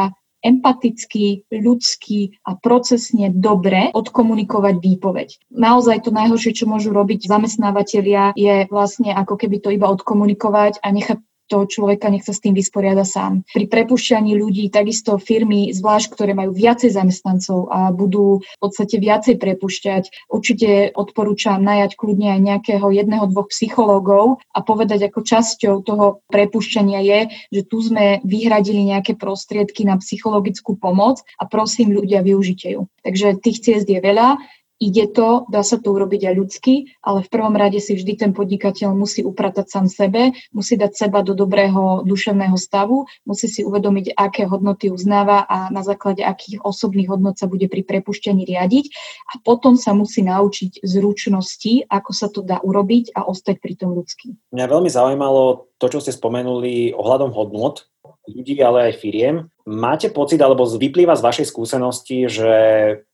empaticky, 0.44 1.48
ľudsky 1.48 2.36
a 2.44 2.60
procesne 2.60 3.32
dobre 3.32 3.88
odkomunikovať 3.96 4.74
výpoveď. 4.76 5.28
Naozaj 5.48 6.04
to 6.04 6.10
najhoršie, 6.12 6.52
čo 6.52 6.68
môžu 6.68 6.92
robiť 6.92 7.24
zamestnávateľia, 7.24 8.36
je 8.36 8.68
vlastne 8.68 9.16
ako 9.16 9.40
keby 9.40 9.64
to 9.64 9.72
iba 9.72 9.88
odkomunikovať 9.88 10.84
a 10.84 10.92
nechať 10.92 11.18
toho 11.46 11.64
človeka 11.68 12.08
nech 12.08 12.24
sa 12.24 12.32
s 12.32 12.42
tým 12.42 12.56
vysporiada 12.56 13.04
sám. 13.04 13.44
Pri 13.52 13.66
prepušťaní 13.68 14.34
ľudí 14.36 14.68
takisto 14.72 15.20
firmy, 15.20 15.70
zvlášť 15.72 16.12
ktoré 16.12 16.32
majú 16.32 16.56
viacej 16.56 16.90
zamestnancov 16.92 17.68
a 17.68 17.92
budú 17.92 18.40
v 18.40 18.58
podstate 18.60 18.96
viacej 19.00 19.36
prepušťať, 19.36 20.32
určite 20.32 20.94
odporúčam 20.96 21.60
najať 21.60 21.96
kľudne 21.98 22.34
aj 22.34 22.40
nejakého 22.40 22.86
jedného, 22.90 23.28
dvoch 23.28 23.48
psychológov 23.52 24.40
a 24.52 24.58
povedať 24.64 25.08
ako 25.08 25.20
časťou 25.22 25.74
toho 25.84 26.24
prepušťania 26.32 27.00
je, 27.04 27.20
že 27.52 27.62
tu 27.68 27.80
sme 27.84 28.24
vyhradili 28.24 28.84
nejaké 28.88 29.16
prostriedky 29.18 29.84
na 29.84 30.00
psychologickú 30.00 30.76
pomoc 30.80 31.20
a 31.38 31.44
prosím 31.44 31.92
ľudia, 31.92 32.24
využite 32.24 32.68
ju. 32.72 32.88
Takže 33.04 33.40
tých 33.40 33.60
ciest 33.60 33.86
je 33.88 34.00
veľa. 34.00 34.40
Ide 34.82 35.06
to, 35.14 35.46
dá 35.46 35.62
sa 35.62 35.78
to 35.78 35.94
urobiť 35.94 36.26
aj 36.26 36.34
ľudsky, 36.34 36.74
ale 36.98 37.22
v 37.22 37.30
prvom 37.30 37.54
rade 37.54 37.78
si 37.78 37.94
vždy 37.94 38.18
ten 38.18 38.32
podnikateľ 38.34 38.90
musí 38.90 39.22
upratať 39.22 39.70
sám 39.70 39.86
sebe, 39.86 40.34
musí 40.50 40.74
dať 40.74 40.92
seba 40.98 41.22
do 41.22 41.30
dobrého 41.32 42.02
duševného 42.02 42.58
stavu, 42.58 43.06
musí 43.22 43.46
si 43.46 43.62
uvedomiť, 43.62 44.18
aké 44.18 44.50
hodnoty 44.50 44.90
uznáva 44.90 45.46
a 45.46 45.70
na 45.70 45.86
základe 45.86 46.26
akých 46.26 46.58
osobných 46.66 47.06
hodnot 47.06 47.38
sa 47.38 47.46
bude 47.46 47.70
pri 47.70 47.86
prepušťaní 47.86 48.42
riadiť 48.42 48.86
a 49.30 49.32
potom 49.46 49.78
sa 49.78 49.94
musí 49.94 50.26
naučiť 50.26 50.82
zručnosti, 50.82 51.86
ako 51.86 52.10
sa 52.10 52.26
to 52.26 52.42
dá 52.42 52.58
urobiť 52.58 53.14
a 53.14 53.30
ostať 53.30 53.62
pri 53.62 53.74
tom 53.78 53.94
ľudský. 53.94 54.34
Mňa 54.50 54.66
veľmi 54.66 54.90
zaujímalo 54.90 55.70
to, 55.78 55.86
čo 55.86 56.02
ste 56.02 56.10
spomenuli 56.10 56.98
ohľadom 56.98 57.30
hodnot 57.30 57.86
ľudí, 58.26 58.58
ale 58.58 58.90
aj 58.90 58.98
firiem. 58.98 59.53
Máte 59.64 60.12
pocit, 60.12 60.36
alebo 60.44 60.68
vyplýva 60.68 61.16
z 61.16 61.24
vašej 61.24 61.46
skúsenosti, 61.48 62.28
že 62.28 62.52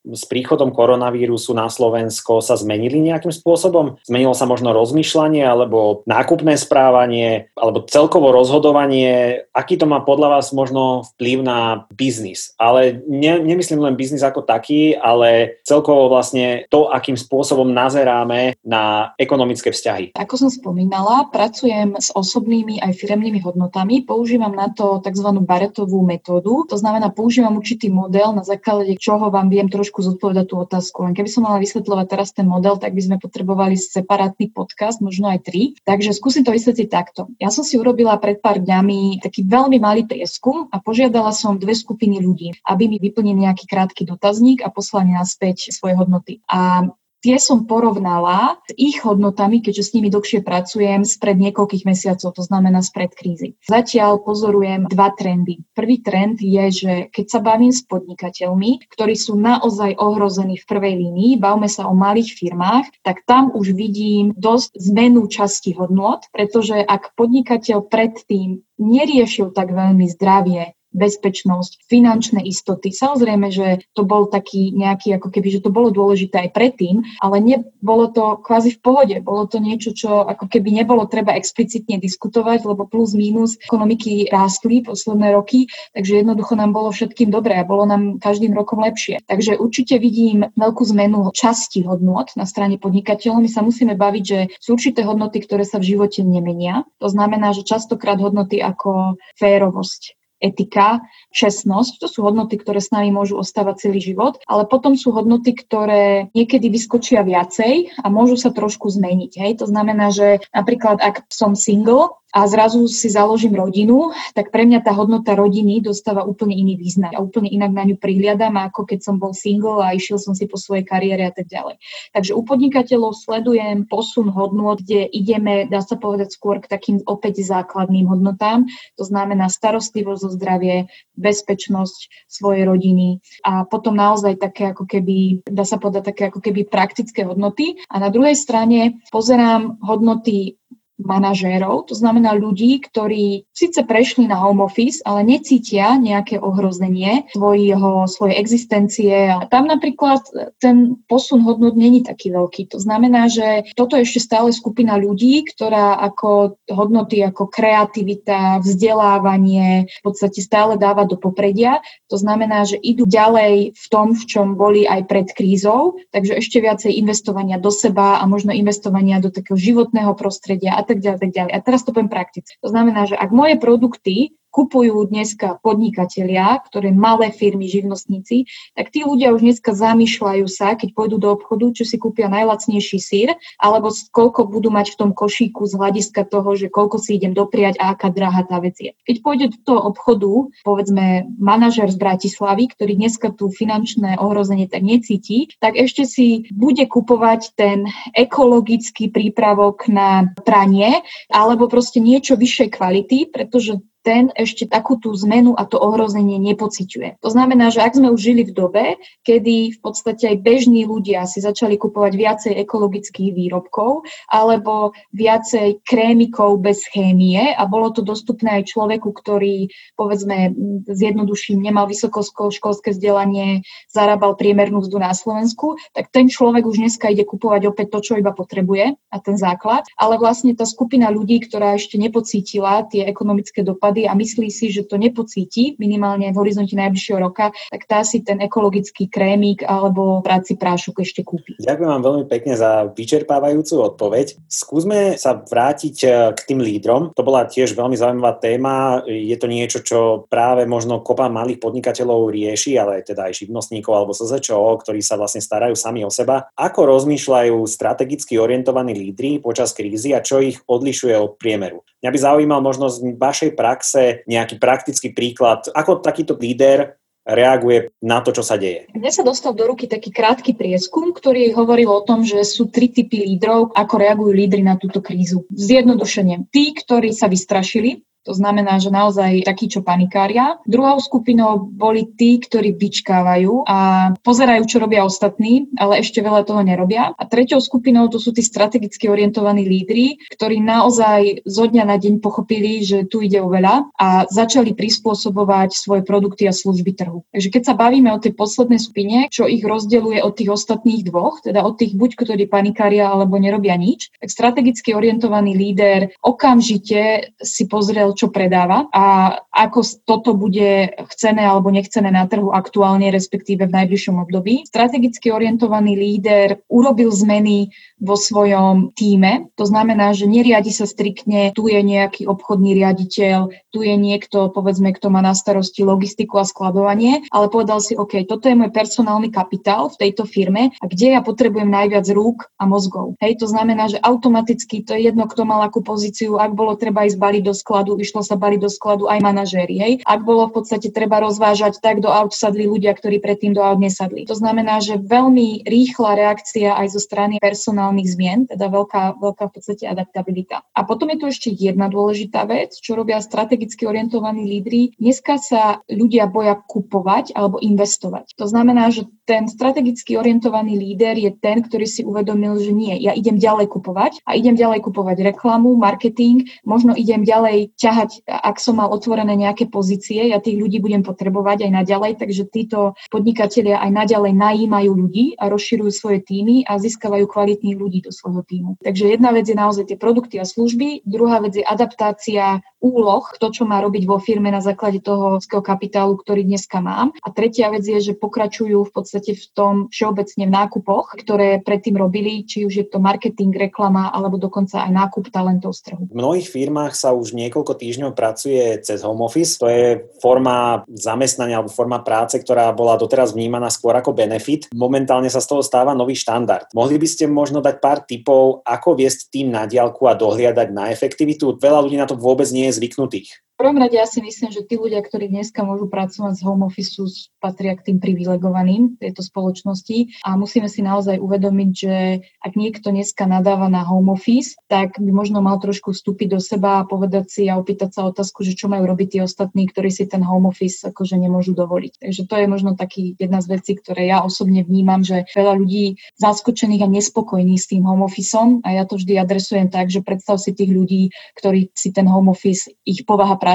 s 0.01 0.25
príchodom 0.27 0.75
koronavírusu 0.75 1.55
na 1.55 1.71
Slovensko 1.71 2.43
sa 2.43 2.59
zmenili 2.59 2.99
nejakým 2.99 3.31
spôsobom? 3.31 4.03
Zmenilo 4.03 4.35
sa 4.35 4.51
možno 4.51 4.75
rozmýšľanie, 4.75 5.47
alebo 5.47 6.03
nákupné 6.11 6.59
správanie, 6.59 7.53
alebo 7.55 7.87
celkovo 7.87 8.33
rozhodovanie? 8.35 9.45
Aký 9.55 9.79
to 9.79 9.87
má 9.87 10.03
podľa 10.03 10.41
vás 10.41 10.51
možno 10.51 11.07
vplyv 11.15 11.39
na 11.45 11.59
biznis? 11.95 12.57
Ale 12.59 12.99
ne, 13.07 13.39
nemyslím 13.39 13.79
len 13.85 13.95
biznis 13.95 14.25
ako 14.25 14.43
taký, 14.43 14.97
ale 14.97 15.63
celkovo 15.69 16.11
vlastne 16.11 16.67
to, 16.73 16.89
akým 16.91 17.15
spôsobom 17.15 17.69
nazeráme 17.71 18.59
na 18.67 19.13
ekonomické 19.21 19.71
vzťahy. 19.71 20.19
Ako 20.19 20.35
som 20.35 20.51
spomínala, 20.51 21.29
pracujem 21.31 21.95
s 21.95 22.11
osobnými 22.11 22.83
aj 22.83 22.97
firemnými 22.99 23.39
hodnotami. 23.45 24.03
Používam 24.03 24.57
na 24.57 24.73
to 24.73 24.99
tzv. 25.05 25.29
baretovú 25.45 26.03
metódu 26.03 26.40
metódu. 26.41 26.65
To 26.69 26.77
znamená, 26.77 27.13
používam 27.13 27.57
určitý 27.57 27.93
model, 27.93 28.33
na 28.33 28.43
základe 28.43 28.97
čoho 28.97 29.29
vám 29.31 29.53
viem 29.53 29.69
trošku 29.69 30.01
zodpovedať 30.03 30.47
tú 30.49 30.57
otázku. 30.57 31.05
Len 31.05 31.13
keby 31.13 31.29
som 31.29 31.45
mala 31.45 31.61
vysvetľovať 31.61 32.07
teraz 32.09 32.33
ten 32.33 32.49
model, 32.49 32.81
tak 32.81 32.97
by 32.97 33.03
sme 33.05 33.17
potrebovali 33.21 33.77
separátny 33.77 34.51
podcast, 34.51 35.05
možno 35.05 35.29
aj 35.29 35.45
tri. 35.45 35.77
Takže 35.85 36.17
skúsim 36.17 36.43
to 36.43 36.57
vysvetliť 36.57 36.89
takto. 36.89 37.29
Ja 37.37 37.53
som 37.53 37.63
si 37.63 37.77
urobila 37.77 38.17
pred 38.17 38.41
pár 38.41 38.59
dňami 38.59 39.21
taký 39.21 39.45
veľmi 39.45 39.77
malý 39.77 40.09
prieskum 40.09 40.73
a 40.73 40.81
požiadala 40.81 41.31
som 41.37 41.61
dve 41.61 41.77
skupiny 41.77 42.25
ľudí, 42.25 42.57
aby 42.65 42.89
mi 42.89 42.97
vyplnili 42.97 43.45
nejaký 43.47 43.69
krátky 43.69 44.09
dotazník 44.09 44.65
a 44.65 44.73
poslali 44.73 45.13
naspäť 45.13 45.71
svoje 45.75 45.95
hodnoty. 45.97 46.41
A 46.49 46.89
tie 47.21 47.37
som 47.37 47.69
porovnala 47.69 48.61
s 48.67 48.73
ich 48.77 49.01
hodnotami, 49.05 49.61
keďže 49.61 49.93
s 49.93 49.93
nimi 49.97 50.09
dlhšie 50.09 50.41
pracujem, 50.41 51.05
spred 51.05 51.37
niekoľkých 51.39 51.85
mesiacov, 51.85 52.33
to 52.33 52.43
znamená 52.43 52.81
spred 52.81 53.13
krízy. 53.13 53.57
Zatiaľ 53.69 54.25
pozorujem 54.25 54.89
dva 54.89 55.13
trendy. 55.15 55.63
Prvý 55.77 56.01
trend 56.01 56.41
je, 56.41 56.65
že 56.73 56.93
keď 57.13 57.27
sa 57.29 57.41
bavím 57.45 57.73
s 57.73 57.85
podnikateľmi, 57.85 58.91
ktorí 58.91 59.15
sú 59.15 59.37
naozaj 59.37 60.01
ohrození 60.01 60.57
v 60.59 60.69
prvej 60.69 60.95
línii, 60.97 61.33
bavme 61.37 61.69
sa 61.69 61.87
o 61.87 61.95
malých 61.95 62.37
firmách, 62.37 63.05
tak 63.05 63.23
tam 63.29 63.53
už 63.53 63.77
vidím 63.77 64.33
dosť 64.35 64.77
zmenu 64.81 65.29
časti 65.29 65.77
hodnot, 65.77 66.27
pretože 66.33 66.81
ak 66.81 67.15
podnikateľ 67.15 67.87
predtým 67.87 68.65
neriešil 68.81 69.53
tak 69.53 69.77
veľmi 69.77 70.09
zdravie 70.09 70.73
bezpečnosť, 70.91 71.87
finančné 71.87 72.43
istoty. 72.45 72.91
Samozrejme, 72.91 73.49
že 73.51 73.87
to 73.95 74.03
bol 74.03 74.27
taký 74.27 74.75
nejaký, 74.75 75.17
ako 75.17 75.31
keby, 75.31 75.59
že 75.59 75.65
to 75.65 75.71
bolo 75.71 75.95
dôležité 75.95 76.49
aj 76.49 76.51
predtým, 76.55 77.03
ale 77.23 77.39
nebolo 77.39 78.11
to 78.11 78.39
kvázi 78.43 78.75
v 78.75 78.83
pohode. 78.83 79.17
Bolo 79.23 79.47
to 79.47 79.63
niečo, 79.63 79.95
čo 79.95 80.27
ako 80.27 80.51
keby 80.51 80.75
nebolo 80.83 81.07
treba 81.07 81.35
explicitne 81.39 82.03
diskutovať, 82.03 82.67
lebo 82.67 82.87
plus 82.91 83.15
minus 83.15 83.57
ekonomiky 83.63 84.29
rástli 84.29 84.83
posledné 84.83 85.35
roky, 85.35 85.71
takže 85.95 86.23
jednoducho 86.23 86.59
nám 86.59 86.75
bolo 86.75 86.91
všetkým 86.91 87.31
dobré 87.31 87.59
a 87.59 87.69
bolo 87.69 87.87
nám 87.87 88.19
každým 88.19 88.53
rokom 88.53 88.83
lepšie. 88.83 89.23
Takže 89.27 89.57
určite 89.57 89.97
vidím 90.03 90.51
veľkú 90.59 90.83
zmenu 90.91 91.31
časti 91.33 91.87
hodnot 91.87 92.35
na 92.35 92.45
strane 92.45 92.77
podnikateľov. 92.77 93.43
My 93.43 93.51
sa 93.51 93.63
musíme 93.63 93.95
baviť, 93.95 94.25
že 94.27 94.39
sú 94.59 94.75
určité 94.75 95.07
hodnoty, 95.07 95.41
ktoré 95.41 95.63
sa 95.63 95.79
v 95.79 95.95
živote 95.95 96.27
nemenia. 96.27 96.85
To 96.99 97.09
znamená, 97.09 97.55
že 97.55 97.67
častokrát 97.67 98.19
hodnoty 98.19 98.59
ako 98.61 99.17
férovosť, 99.39 100.20
etika, 100.41 101.05
čestnosť. 101.31 102.01
To 102.01 102.07
sú 102.09 102.25
hodnoty, 102.25 102.57
ktoré 102.57 102.81
s 102.81 102.91
nami 102.91 103.13
môžu 103.13 103.39
ostávať 103.39 103.89
celý 103.89 104.01
život, 104.01 104.41
ale 104.49 104.65
potom 104.67 104.97
sú 104.97 105.13
hodnoty, 105.13 105.55
ktoré 105.55 106.33
niekedy 106.33 106.73
vyskočia 106.73 107.23
viacej 107.23 108.01
a 108.01 108.07
môžu 108.09 108.41
sa 108.41 108.51
trošku 108.51 108.89
zmeniť. 108.89 109.33
Hej? 109.37 109.53
To 109.63 109.67
znamená, 109.69 110.11
že 110.11 110.43
napríklad 110.51 110.99
ak 110.99 111.29
som 111.31 111.53
single, 111.53 112.20
a 112.31 112.47
zrazu 112.47 112.87
si 112.87 113.11
založím 113.11 113.59
rodinu, 113.59 114.15
tak 114.35 114.55
pre 114.55 114.63
mňa 114.63 114.87
tá 114.87 114.95
hodnota 114.95 115.35
rodiny 115.35 115.83
dostáva 115.83 116.23
úplne 116.23 116.55
iný 116.55 116.79
význam 116.79 117.11
a 117.15 117.23
úplne 117.23 117.51
inak 117.51 117.73
na 117.75 117.83
ňu 117.87 117.97
prihliadam, 117.99 118.55
ako 118.57 118.87
keď 118.87 119.03
som 119.03 119.19
bol 119.19 119.35
single 119.35 119.83
a 119.83 119.95
išiel 119.95 120.23
som 120.23 120.35
si 120.39 120.47
po 120.47 120.55
svojej 120.55 120.87
kariére 120.87 121.27
a 121.27 121.33
tak 121.35 121.51
ďalej. 121.51 121.83
Takže 122.15 122.33
u 122.39 122.43
podnikateľov 122.47 123.19
sledujem 123.19 123.91
posun 123.91 124.31
hodnot, 124.31 124.87
kde 124.87 125.11
ideme, 125.11 125.67
dá 125.67 125.83
sa 125.83 125.99
povedať, 125.99 126.31
skôr 126.31 126.63
k 126.63 126.71
takým 126.71 127.03
opäť 127.05 127.43
základným 127.43 128.07
hodnotám. 128.07 128.71
To 128.95 129.05
znamená 129.05 129.51
starostlivosť 129.51 130.23
o 130.27 130.31
zdravie, 130.31 130.77
bezpečnosť 131.19 132.31
svojej 132.31 132.65
rodiny 132.65 133.21
a 133.45 133.69
potom 133.69 133.93
naozaj 133.93 134.41
také 134.41 134.73
ako 134.73 134.89
keby, 134.89 135.45
dá 135.45 135.69
sa 135.69 135.77
povedať, 135.77 136.15
také 136.17 136.23
ako 136.33 136.41
keby 136.41 136.65
praktické 136.65 137.29
hodnoty. 137.29 137.77
A 137.93 138.01
na 138.01 138.09
druhej 138.09 138.39
strane 138.39 139.03
pozerám 139.13 139.77
hodnoty 139.85 140.61
manažérov, 141.03 141.89
to 141.89 141.95
znamená 141.97 142.37
ľudí, 142.37 142.81
ktorí 142.81 143.49
síce 143.51 143.83
prešli 143.85 144.29
na 144.29 144.39
home 144.39 144.65
office, 144.65 145.03
ale 145.05 145.25
necítia 145.25 145.97
nejaké 145.97 146.39
ohrozenie 146.41 147.29
svojho, 147.33 148.07
svojej 148.07 148.37
existencie. 148.39 149.13
A 149.33 149.45
tam 149.49 149.69
napríklad 149.69 150.23
ten 150.61 151.01
posun 151.09 151.45
hodnot 151.45 151.77
není 151.77 152.05
taký 152.05 152.33
veľký. 152.33 152.73
To 152.73 152.79
znamená, 152.79 153.29
že 153.29 153.69
toto 153.75 153.97
je 153.97 154.05
ešte 154.05 154.21
stále 154.21 154.53
skupina 154.53 154.97
ľudí, 155.01 155.45
ktorá 155.49 156.01
ako 156.01 156.61
hodnoty 156.71 157.25
ako 157.25 157.49
kreativita, 157.49 158.61
vzdelávanie 158.61 159.91
v 159.91 160.03
podstate 160.05 160.41
stále 160.41 160.77
dáva 160.77 161.05
do 161.05 161.17
popredia. 161.17 161.81
To 162.09 162.17
znamená, 162.17 162.65
že 162.69 162.81
idú 162.81 163.07
ďalej 163.07 163.77
v 163.77 163.87
tom, 163.89 164.13
v 164.17 164.25
čom 164.27 164.59
boli 164.59 164.85
aj 164.85 165.07
pred 165.07 165.29
krízou, 165.33 166.01
takže 166.11 166.39
ešte 166.39 166.59
viacej 166.61 166.93
investovania 166.97 167.57
do 167.57 167.71
seba 167.73 168.19
a 168.21 168.25
možno 168.27 168.53
investovania 168.53 169.23
do 169.23 169.31
takého 169.31 169.57
životného 169.57 170.13
prostredia 170.19 170.77
a 170.77 170.83
tak 170.91 170.99
ďalej, 170.99 171.19
tak 171.23 171.33
ďalej. 171.33 171.53
A 171.55 171.59
teraz 171.63 171.81
to 171.87 171.95
poviem 171.95 172.11
prakticky. 172.11 172.59
To 172.61 172.69
znamená, 172.69 173.07
že 173.07 173.15
ak 173.15 173.31
moje 173.31 173.55
produkty 173.63 174.35
kupujú 174.51 175.07
dneska 175.07 175.63
podnikatelia, 175.63 176.59
ktoré 176.67 176.91
malé 176.91 177.31
firmy, 177.31 177.71
živnostníci, 177.71 178.51
tak 178.75 178.91
tí 178.91 179.07
ľudia 179.07 179.31
už 179.31 179.47
dneska 179.47 179.73
zamýšľajú 179.73 180.47
sa, 180.51 180.75
keď 180.75 180.93
pôjdu 180.93 181.17
do 181.23 181.31
obchodu, 181.31 181.71
či 181.71 181.87
si 181.87 181.97
kúpia 181.97 182.27
najlacnejší 182.27 182.99
sír, 182.99 183.29
alebo 183.57 183.95
koľko 184.11 184.51
budú 184.51 184.75
mať 184.75 184.95
v 184.95 184.99
tom 184.99 185.11
košíku 185.15 185.65
z 185.71 185.79
hľadiska 185.79 186.27
toho, 186.27 186.59
že 186.59 186.67
koľko 186.67 186.99
si 186.99 187.17
idem 187.17 187.33
dopriať 187.33 187.79
a 187.79 187.95
aká 187.95 188.11
drahá 188.11 188.43
tá 188.45 188.59
vec 188.59 188.77
je. 188.77 188.93
Keď 189.07 189.17
pôjde 189.23 189.47
do 189.55 189.59
toho 189.63 189.81
obchodu, 189.87 190.51
povedzme, 190.67 191.31
manažer 191.39 191.87
z 191.89 191.97
Bratislavy, 191.97 192.75
ktorý 192.75 192.99
dneska 192.99 193.31
tu 193.31 193.49
finančné 193.49 194.19
ohrozenie 194.19 194.67
tak 194.67 194.83
necíti, 194.83 195.55
tak 195.63 195.79
ešte 195.79 196.05
si 196.05 196.51
bude 196.51 196.83
kupovať 196.91 197.55
ten 197.55 197.87
ekologický 198.19 199.15
prípravok 199.15 199.87
na 199.87 200.35
pranie, 200.43 201.07
alebo 201.31 201.71
proste 201.71 202.03
niečo 202.03 202.35
vyššej 202.35 202.69
kvality, 202.75 203.31
pretože 203.31 203.79
ten 204.01 204.33
ešte 204.33 204.65
takú 204.65 204.97
tú 204.97 205.13
zmenu 205.13 205.53
a 205.55 205.69
to 205.69 205.77
ohrozenie 205.77 206.41
nepociťuje. 206.41 207.21
To 207.21 207.29
znamená, 207.29 207.69
že 207.69 207.85
ak 207.85 207.97
sme 207.97 208.09
už 208.09 208.21
žili 208.21 208.43
v 208.49 208.57
dobe, 208.57 208.85
kedy 209.29 209.77
v 209.77 209.79
podstate 209.85 210.33
aj 210.33 210.37
bežní 210.41 210.89
ľudia 210.89 211.29
si 211.29 211.45
začali 211.45 211.77
kupovať 211.77 212.13
viacej 212.17 212.53
ekologických 212.65 213.31
výrobkov 213.37 214.09
alebo 214.33 214.97
viacej 215.13 215.85
krémikov 215.85 216.65
bez 216.65 216.85
chémie 216.89 217.53
a 217.53 217.63
bolo 217.69 217.93
to 217.93 218.01
dostupné 218.01 218.63
aj 218.63 218.73
človeku, 218.73 219.13
ktorý 219.13 219.69
povedzme 220.01 220.55
zjednoduším 220.89 221.61
nemal 221.61 221.85
vysokoškolské 221.85 222.97
vzdelanie, 222.97 223.63
zarábal 223.93 224.35
priemernú 224.41 224.81
vzdu 224.81 224.97
na 224.97 225.13
Slovensku, 225.13 225.77
tak 225.93 226.09
ten 226.09 226.33
človek 226.33 226.65
už 226.65 226.81
dneska 226.81 227.13
ide 227.13 227.29
kupovať 227.29 227.69
opäť 227.69 227.87
to, 227.93 227.99
čo 228.01 228.13
iba 228.17 228.33
potrebuje 228.33 228.97
a 228.97 229.17
ten 229.21 229.37
základ. 229.37 229.85
Ale 230.01 230.17
vlastne 230.17 230.57
tá 230.57 230.65
skupina 230.65 231.13
ľudí, 231.13 231.45
ktorá 231.45 231.77
ešte 231.77 232.01
nepocítila 232.01 232.87
tie 232.89 233.05
ekonomické 233.05 233.61
dopady, 233.61 233.90
náklady 233.91 234.07
a 234.07 234.15
myslí 234.15 234.49
si, 234.51 234.71
že 234.71 234.87
to 234.87 234.97
nepocíti 234.97 235.75
minimálne 235.83 236.31
v 236.31 236.39
horizonte 236.39 236.79
najbližšieho 236.79 237.19
roka, 237.19 237.51
tak 237.71 237.83
tá 237.91 238.07
si 238.07 238.23
ten 238.23 238.39
ekologický 238.39 239.11
krémik 239.11 239.67
alebo 239.67 240.23
práci 240.23 240.55
prášok 240.55 241.03
ešte 241.03 241.27
kúpi. 241.27 241.59
Ďakujem 241.59 241.91
vám 241.91 242.05
veľmi 242.07 242.25
pekne 242.31 242.55
za 242.55 242.87
vyčerpávajúcu 242.95 243.75
odpoveď. 243.95 244.39
Skúsme 244.47 245.19
sa 245.19 245.43
vrátiť 245.43 245.97
e, 246.07 246.09
k 246.39 246.41
tým 246.47 246.61
lídrom. 246.63 247.11
To 247.19 247.27
bola 247.27 247.51
tiež 247.51 247.75
veľmi 247.75 247.99
zaujímavá 247.99 248.39
téma. 248.39 249.03
Je 249.07 249.35
to 249.35 249.51
niečo, 249.51 249.83
čo 249.83 249.99
práve 250.31 250.65
možno 250.71 251.03
kopa 251.03 251.27
malých 251.27 251.59
podnikateľov 251.59 252.31
rieši, 252.31 252.79
ale 252.79 253.03
teda 253.03 253.29
aj 253.29 253.43
živnostníkov 253.43 253.93
alebo 253.93 254.15
SZČO, 254.15 254.87
ktorí 254.87 255.03
sa 255.03 255.19
vlastne 255.19 255.43
starajú 255.43 255.75
sami 255.75 256.07
o 256.07 256.13
seba. 256.13 256.47
Ako 256.55 256.87
rozmýšľajú 256.87 257.59
strategicky 257.67 258.39
orientovaní 258.39 258.95
lídry 258.95 259.43
počas 259.43 259.75
krízy 259.75 260.15
a 260.15 260.23
čo 260.23 260.39
ich 260.39 260.63
odlišuje 260.69 261.15
od 261.17 261.41
priemeru? 261.41 261.83
Mňa 262.01 262.11
by 262.17 262.19
zaujímal 262.19 262.61
možno 262.65 262.89
z 262.89 263.13
vašej 263.17 263.51
praxe 263.57 263.80
nejaký 264.29 264.61
praktický 264.61 265.13
príklad, 265.13 265.69
ako 265.73 266.01
takýto 266.05 266.37
líder 266.37 267.01
reaguje 267.31 267.93
na 268.01 268.25
to, 268.25 268.33
čo 268.33 268.41
sa 268.41 268.57
deje. 268.57 268.89
Mne 268.97 269.13
sa 269.13 269.23
dostal 269.23 269.53
do 269.53 269.69
ruky 269.69 269.85
taký 269.85 270.11
krátky 270.11 270.57
prieskum, 270.57 271.13
ktorý 271.13 271.53
hovoril 271.53 271.93
o 271.93 272.03
tom, 272.03 272.25
že 272.25 272.43
sú 272.43 272.73
tri 272.73 272.89
typy 272.89 273.23
lídrov, 273.23 273.77
ako 273.77 273.95
reagujú 274.01 274.33
lídry 274.33 274.63
na 274.65 274.81
túto 274.81 275.05
krízu. 275.05 275.45
Zjednodušenie. 275.53 276.49
Tí, 276.49 276.73
ktorí 276.75 277.13
sa 277.13 277.29
vystrašili, 277.29 278.03
to 278.25 278.37
znamená, 278.37 278.77
že 278.77 278.93
naozaj 278.93 279.49
takí, 279.49 279.67
čo 279.73 279.81
panikária. 279.81 280.61
Druhou 280.69 281.01
skupinou 281.01 281.65
boli 281.65 282.05
tí, 282.05 282.37
ktorí 282.37 282.77
vyčkávajú 282.77 283.65
a 283.65 284.13
pozerajú, 284.21 284.63
čo 284.69 284.83
robia 284.83 285.05
ostatní, 285.09 285.73
ale 285.81 286.05
ešte 286.05 286.21
veľa 286.21 286.45
toho 286.45 286.61
nerobia. 286.61 287.17
A 287.17 287.23
treťou 287.25 287.59
skupinou 287.59 288.13
to 288.13 288.21
sú 288.21 288.37
tí 288.37 288.45
strategicky 288.45 289.09
orientovaní 289.09 289.65
lídry, 289.65 290.21
ktorí 290.37 290.61
naozaj 290.61 291.49
zo 291.49 291.65
dňa 291.65 291.85
na 291.89 291.97
deň 291.97 292.21
pochopili, 292.21 292.85
že 292.85 293.09
tu 293.09 293.25
ide 293.25 293.41
o 293.41 293.49
veľa 293.49 293.89
a 293.97 294.29
začali 294.29 294.77
prispôsobovať 294.77 295.73
svoje 295.73 296.03
produkty 296.05 296.45
a 296.45 296.53
služby 296.53 296.93
trhu. 296.93 297.25
Takže 297.33 297.49
keď 297.49 297.63
sa 297.73 297.75
bavíme 297.75 298.13
o 298.13 298.21
tej 298.21 298.37
poslednej 298.37 298.79
skupine, 298.79 299.33
čo 299.33 299.49
ich 299.49 299.65
rozdeľuje 299.65 300.21
od 300.21 300.33
tých 300.37 300.51
ostatných 300.53 301.03
dvoch, 301.09 301.41
teda 301.41 301.65
od 301.65 301.81
tých 301.81 301.97
buď, 301.97 302.11
ktorí 302.21 302.45
panikária 302.53 303.09
alebo 303.09 303.41
nerobia 303.41 303.81
nič, 303.81 304.13
tak 304.21 304.29
strategicky 304.29 304.93
orientovaný 304.93 305.57
líder 305.57 306.13
okamžite 306.21 307.33
si 307.41 307.65
pozrel 307.65 308.10
čo 308.15 308.33
predáva 308.33 308.87
a 308.91 309.39
ako 309.51 309.83
toto 310.07 310.33
bude 310.33 310.95
chcené 311.11 311.45
alebo 311.45 311.69
nechcené 311.69 312.09
na 312.09 312.25
trhu 312.25 312.55
aktuálne, 312.55 313.11
respektíve 313.13 313.67
v 313.67 313.77
najbližšom 313.77 314.17
období. 314.23 314.65
Strategicky 314.65 315.29
orientovaný 315.35 315.99
líder 315.99 316.63
urobil 316.71 317.11
zmeny 317.13 317.75
vo 318.01 318.17
svojom 318.17 318.97
týme. 318.97 319.53
To 319.61 319.69
znamená, 319.69 320.17
že 320.17 320.25
neriadi 320.25 320.73
sa 320.73 320.89
striktne, 320.89 321.53
tu 321.53 321.69
je 321.69 321.77
nejaký 321.85 322.25
obchodný 322.25 322.73
riaditeľ, 322.73 323.53
tu 323.69 323.85
je 323.85 323.95
niekto, 323.95 324.49
povedzme, 324.51 324.97
kto 324.97 325.13
má 325.13 325.21
na 325.21 325.37
starosti 325.37 325.85
logistiku 325.85 326.41
a 326.41 326.49
skladovanie, 326.49 327.29
ale 327.29 327.53
povedal 327.53 327.85
si, 327.85 327.93
OK, 327.93 328.25
toto 328.25 328.49
je 328.49 328.57
môj 328.57 328.73
personálny 328.73 329.29
kapitál 329.29 329.93
v 329.93 330.09
tejto 330.09 330.25
firme 330.25 330.73
a 330.81 330.85
kde 330.89 331.13
ja 331.15 331.21
potrebujem 331.21 331.69
najviac 331.69 332.09
rúk 332.17 332.49
a 332.57 332.65
mozgov. 332.65 333.21
Hej, 333.21 333.45
to 333.45 333.47
znamená, 333.47 333.93
že 333.93 334.01
automaticky 334.01 334.81
to 334.81 334.97
je 334.97 335.13
jedno, 335.13 335.29
kto 335.29 335.45
mal 335.45 335.61
akú 335.61 335.85
pozíciu, 335.85 336.41
ak 336.41 336.57
bolo 336.57 336.81
treba 336.81 337.05
ísť 337.05 337.21
baliť 337.21 337.43
do 337.45 337.55
skladu, 337.55 338.00
išlo 338.03 338.25
sa 338.25 338.37
baliť 338.41 338.61
do 338.61 338.71
skladu 338.71 339.07
aj 339.07 339.21
manažéri. 339.21 339.77
Hej. 339.77 339.93
Ak 340.09 340.25
bolo 340.25 340.49
v 340.49 340.61
podstate 340.61 340.89
treba 340.91 341.21
rozvážať, 341.21 341.79
tak 341.79 342.01
do 342.01 342.09
aut 342.09 342.33
sadli 342.33 342.65
ľudia, 342.65 342.97
ktorí 342.97 343.21
predtým 343.21 343.53
do 343.53 343.61
aut 343.61 343.79
nesadli. 343.79 344.25
To 344.27 344.37
znamená, 344.37 344.81
že 344.81 345.01
veľmi 345.01 345.69
rýchla 345.69 346.17
reakcia 346.17 346.75
aj 346.77 346.97
zo 346.97 347.01
strany 347.01 347.37
personálnych 347.39 348.09
zmien, 348.09 348.49
teda 348.49 348.67
veľká, 348.73 349.21
veľká 349.21 349.45
v 349.49 349.53
podstate 349.53 349.85
adaptabilita. 349.85 350.65
A 350.73 350.81
potom 350.87 351.13
je 351.13 351.19
tu 351.21 351.27
ešte 351.29 351.49
jedna 351.53 351.91
dôležitá 351.93 352.47
vec, 352.49 352.75
čo 352.77 352.97
robia 352.97 353.21
strategicky 353.21 353.85
orientovaní 353.85 354.49
lídry. 354.49 354.97
Dneska 354.97 355.37
sa 355.37 355.85
ľudia 355.91 356.31
boja 356.31 356.57
kupovať 356.57 357.37
alebo 357.37 357.61
investovať. 357.61 358.35
To 358.39 358.47
znamená, 358.49 358.89
že 358.91 359.07
ten 359.31 359.47
strategicky 359.47 360.19
orientovaný 360.19 360.75
líder 360.75 361.15
je 361.15 361.31
ten, 361.31 361.63
ktorý 361.63 361.87
si 361.87 362.03
uvedomil, 362.03 362.59
že 362.59 362.75
nie, 362.75 362.99
ja 362.99 363.15
idem 363.15 363.39
ďalej 363.39 363.71
kupovať 363.71 364.27
a 364.27 364.35
idem 364.35 364.59
ďalej 364.59 364.83
kupovať 364.83 365.23
reklamu, 365.23 365.79
marketing, 365.79 366.51
možno 366.67 366.99
idem 366.99 367.23
ďalej 367.23 367.71
ťahať 367.79 367.90
ťahať, 367.91 368.23
ak 368.31 368.63
som 368.63 368.79
mal 368.79 368.95
otvorené 368.95 369.35
nejaké 369.35 369.67
pozície, 369.67 370.31
ja 370.31 370.39
tých 370.39 370.63
ľudí 370.63 370.79
budem 370.79 371.03
potrebovať 371.03 371.67
aj 371.67 371.73
naďalej, 371.83 372.13
takže 372.23 372.47
títo 372.47 372.95
podnikatelia 373.11 373.83
aj 373.83 373.91
naďalej 373.91 374.33
najímajú 374.39 374.91
ľudí 374.95 375.35
a 375.35 375.51
rozširujú 375.51 375.91
svoje 375.91 376.23
týmy 376.23 376.63
a 376.71 376.79
získavajú 376.79 377.27
kvalitných 377.27 377.75
ľudí 377.75 378.07
do 378.07 378.15
svojho 378.15 378.47
týmu. 378.47 378.79
Takže 378.79 379.11
jedna 379.11 379.35
vec 379.35 379.51
je 379.51 379.59
naozaj 379.59 379.91
tie 379.91 379.99
produkty 379.99 380.39
a 380.39 380.47
služby, 380.47 381.03
druhá 381.03 381.43
vec 381.43 381.59
je 381.59 381.67
adaptácia 381.67 382.63
úloh, 382.79 383.27
to, 383.37 383.51
čo 383.51 383.67
má 383.67 383.83
robiť 383.83 384.07
vo 384.07 384.23
firme 384.23 384.49
na 384.49 384.63
základe 384.63 385.03
toho 385.03 385.43
kapitálu, 385.43 386.17
ktorý 386.17 386.47
dneska 386.47 386.81
mám. 386.81 387.13
A 387.21 387.29
tretia 387.29 387.69
vec 387.69 387.85
je, 387.85 388.01
že 388.01 388.17
pokračujú 388.17 388.87
v 388.87 388.93
podstate 388.95 389.37
v 389.37 389.45
tom 389.53 389.75
všeobecne 389.93 390.49
v 390.49 390.55
nákupoch, 390.55 391.13
ktoré 391.19 391.61
predtým 391.61 391.99
robili, 392.01 392.47
či 392.47 392.65
už 392.65 392.73
je 392.73 392.87
to 392.89 393.03
marketing, 393.03 393.53
reklama 393.53 394.09
alebo 394.09 394.41
dokonca 394.41 394.81
aj 394.81 394.93
nákup 394.97 395.29
talentov 395.29 395.77
z 395.77 395.93
trhu. 395.93 396.09
V 396.09 396.17
mnohých 396.17 396.49
firmách 396.49 396.97
sa 396.97 397.13
už 397.13 397.37
niekoľko 397.37 397.77
týždňov 397.81 398.13
pracuje 398.13 398.77
cez 398.85 399.01
home 399.01 399.25
office. 399.25 399.57
To 399.57 399.67
je 399.67 400.05
forma 400.21 400.85
zamestnania 400.93 401.65
alebo 401.65 401.73
forma 401.73 402.05
práce, 402.05 402.37
ktorá 402.37 402.69
bola 402.77 403.01
doteraz 403.01 403.33
vnímaná 403.33 403.73
skôr 403.73 403.97
ako 403.97 404.13
benefit. 404.13 404.69
Momentálne 404.77 405.33
sa 405.33 405.41
z 405.41 405.49
toho 405.49 405.65
stáva 405.65 405.97
nový 405.97 406.13
štandard. 406.13 406.69
Mohli 406.77 407.01
by 407.01 407.09
ste 407.09 407.25
možno 407.25 407.65
dať 407.65 407.81
pár 407.81 408.05
tipov, 408.05 408.61
ako 408.69 409.01
viesť 409.01 409.33
tým 409.33 409.49
na 409.49 409.65
diálku 409.65 410.05
a 410.05 410.13
dohliadať 410.13 410.69
na 410.69 410.93
efektivitu? 410.93 411.57
Veľa 411.57 411.81
ľudí 411.81 411.97
na 411.97 412.05
to 412.05 412.21
vôbec 412.21 412.47
nie 412.53 412.69
je 412.69 412.77
zvyknutých 412.77 413.41
prvom 413.61 413.77
rade 413.77 413.93
ja 413.93 414.09
si 414.09 414.25
myslím, 414.25 414.49
že 414.49 414.65
tí 414.65 414.81
ľudia, 414.81 415.05
ktorí 415.05 415.29
dneska 415.29 415.61
môžu 415.61 415.85
pracovať 415.93 416.41
z 416.41 416.45
home 416.49 416.65
office, 416.65 416.97
patria 417.45 417.77
k 417.77 417.93
tým 417.93 417.99
privilegovaným 418.01 418.97
tejto 418.97 419.21
spoločnosti 419.21 420.25
a 420.25 420.41
musíme 420.41 420.65
si 420.65 420.81
naozaj 420.81 421.21
uvedomiť, 421.21 421.71
že 421.77 422.25
ak 422.41 422.57
niekto 422.57 422.89
dneska 422.89 423.29
nadáva 423.29 423.69
na 423.69 423.85
home 423.85 424.17
office, 424.17 424.57
tak 424.65 424.97
by 424.97 425.13
možno 425.13 425.45
mal 425.45 425.61
trošku 425.61 425.93
vstúpiť 425.93 426.33
do 426.33 426.41
seba 426.41 426.81
a 426.81 426.89
povedať 426.89 427.29
si 427.29 427.43
a 427.53 427.61
opýtať 427.61 427.93
sa 427.93 428.09
otázku, 428.09 428.49
že 428.49 428.57
čo 428.57 428.73
majú 428.73 428.89
robiť 428.89 429.09
tí 429.13 429.19
ostatní, 429.21 429.69
ktorí 429.69 429.93
si 429.93 430.09
ten 430.09 430.25
home 430.25 430.49
office 430.49 430.81
akože 430.89 431.21
nemôžu 431.21 431.53
dovoliť. 431.53 432.01
Takže 432.01 432.23
to 432.25 432.35
je 432.41 432.47
možno 432.49 432.81
taký 432.81 433.13
jedna 433.21 433.45
z 433.45 433.61
vecí, 433.61 433.77
ktoré 433.77 434.09
ja 434.09 434.25
osobne 434.25 434.65
vnímam, 434.65 435.05
že 435.05 435.29
veľa 435.37 435.61
ľudí 435.61 436.01
zaskočených 436.17 436.89
a 436.89 436.93
nespokojných 436.97 437.61
s 437.61 437.69
tým 437.69 437.85
home 437.85 438.09
officeom 438.09 438.65
a 438.65 438.73
ja 438.73 438.89
to 438.89 438.97
vždy 438.97 439.21
adresujem 439.21 439.69
tak, 439.69 439.93
že 439.93 440.01
predstav 440.01 440.41
si 440.41 440.57
tých 440.57 440.73
ľudí, 440.73 441.13
ktorí 441.37 441.77
si 441.77 441.93
ten 441.93 442.09
home 442.09 442.33
office, 442.33 442.73
ich 442.89 443.05
povaha 443.05 443.37
práce 443.37 443.50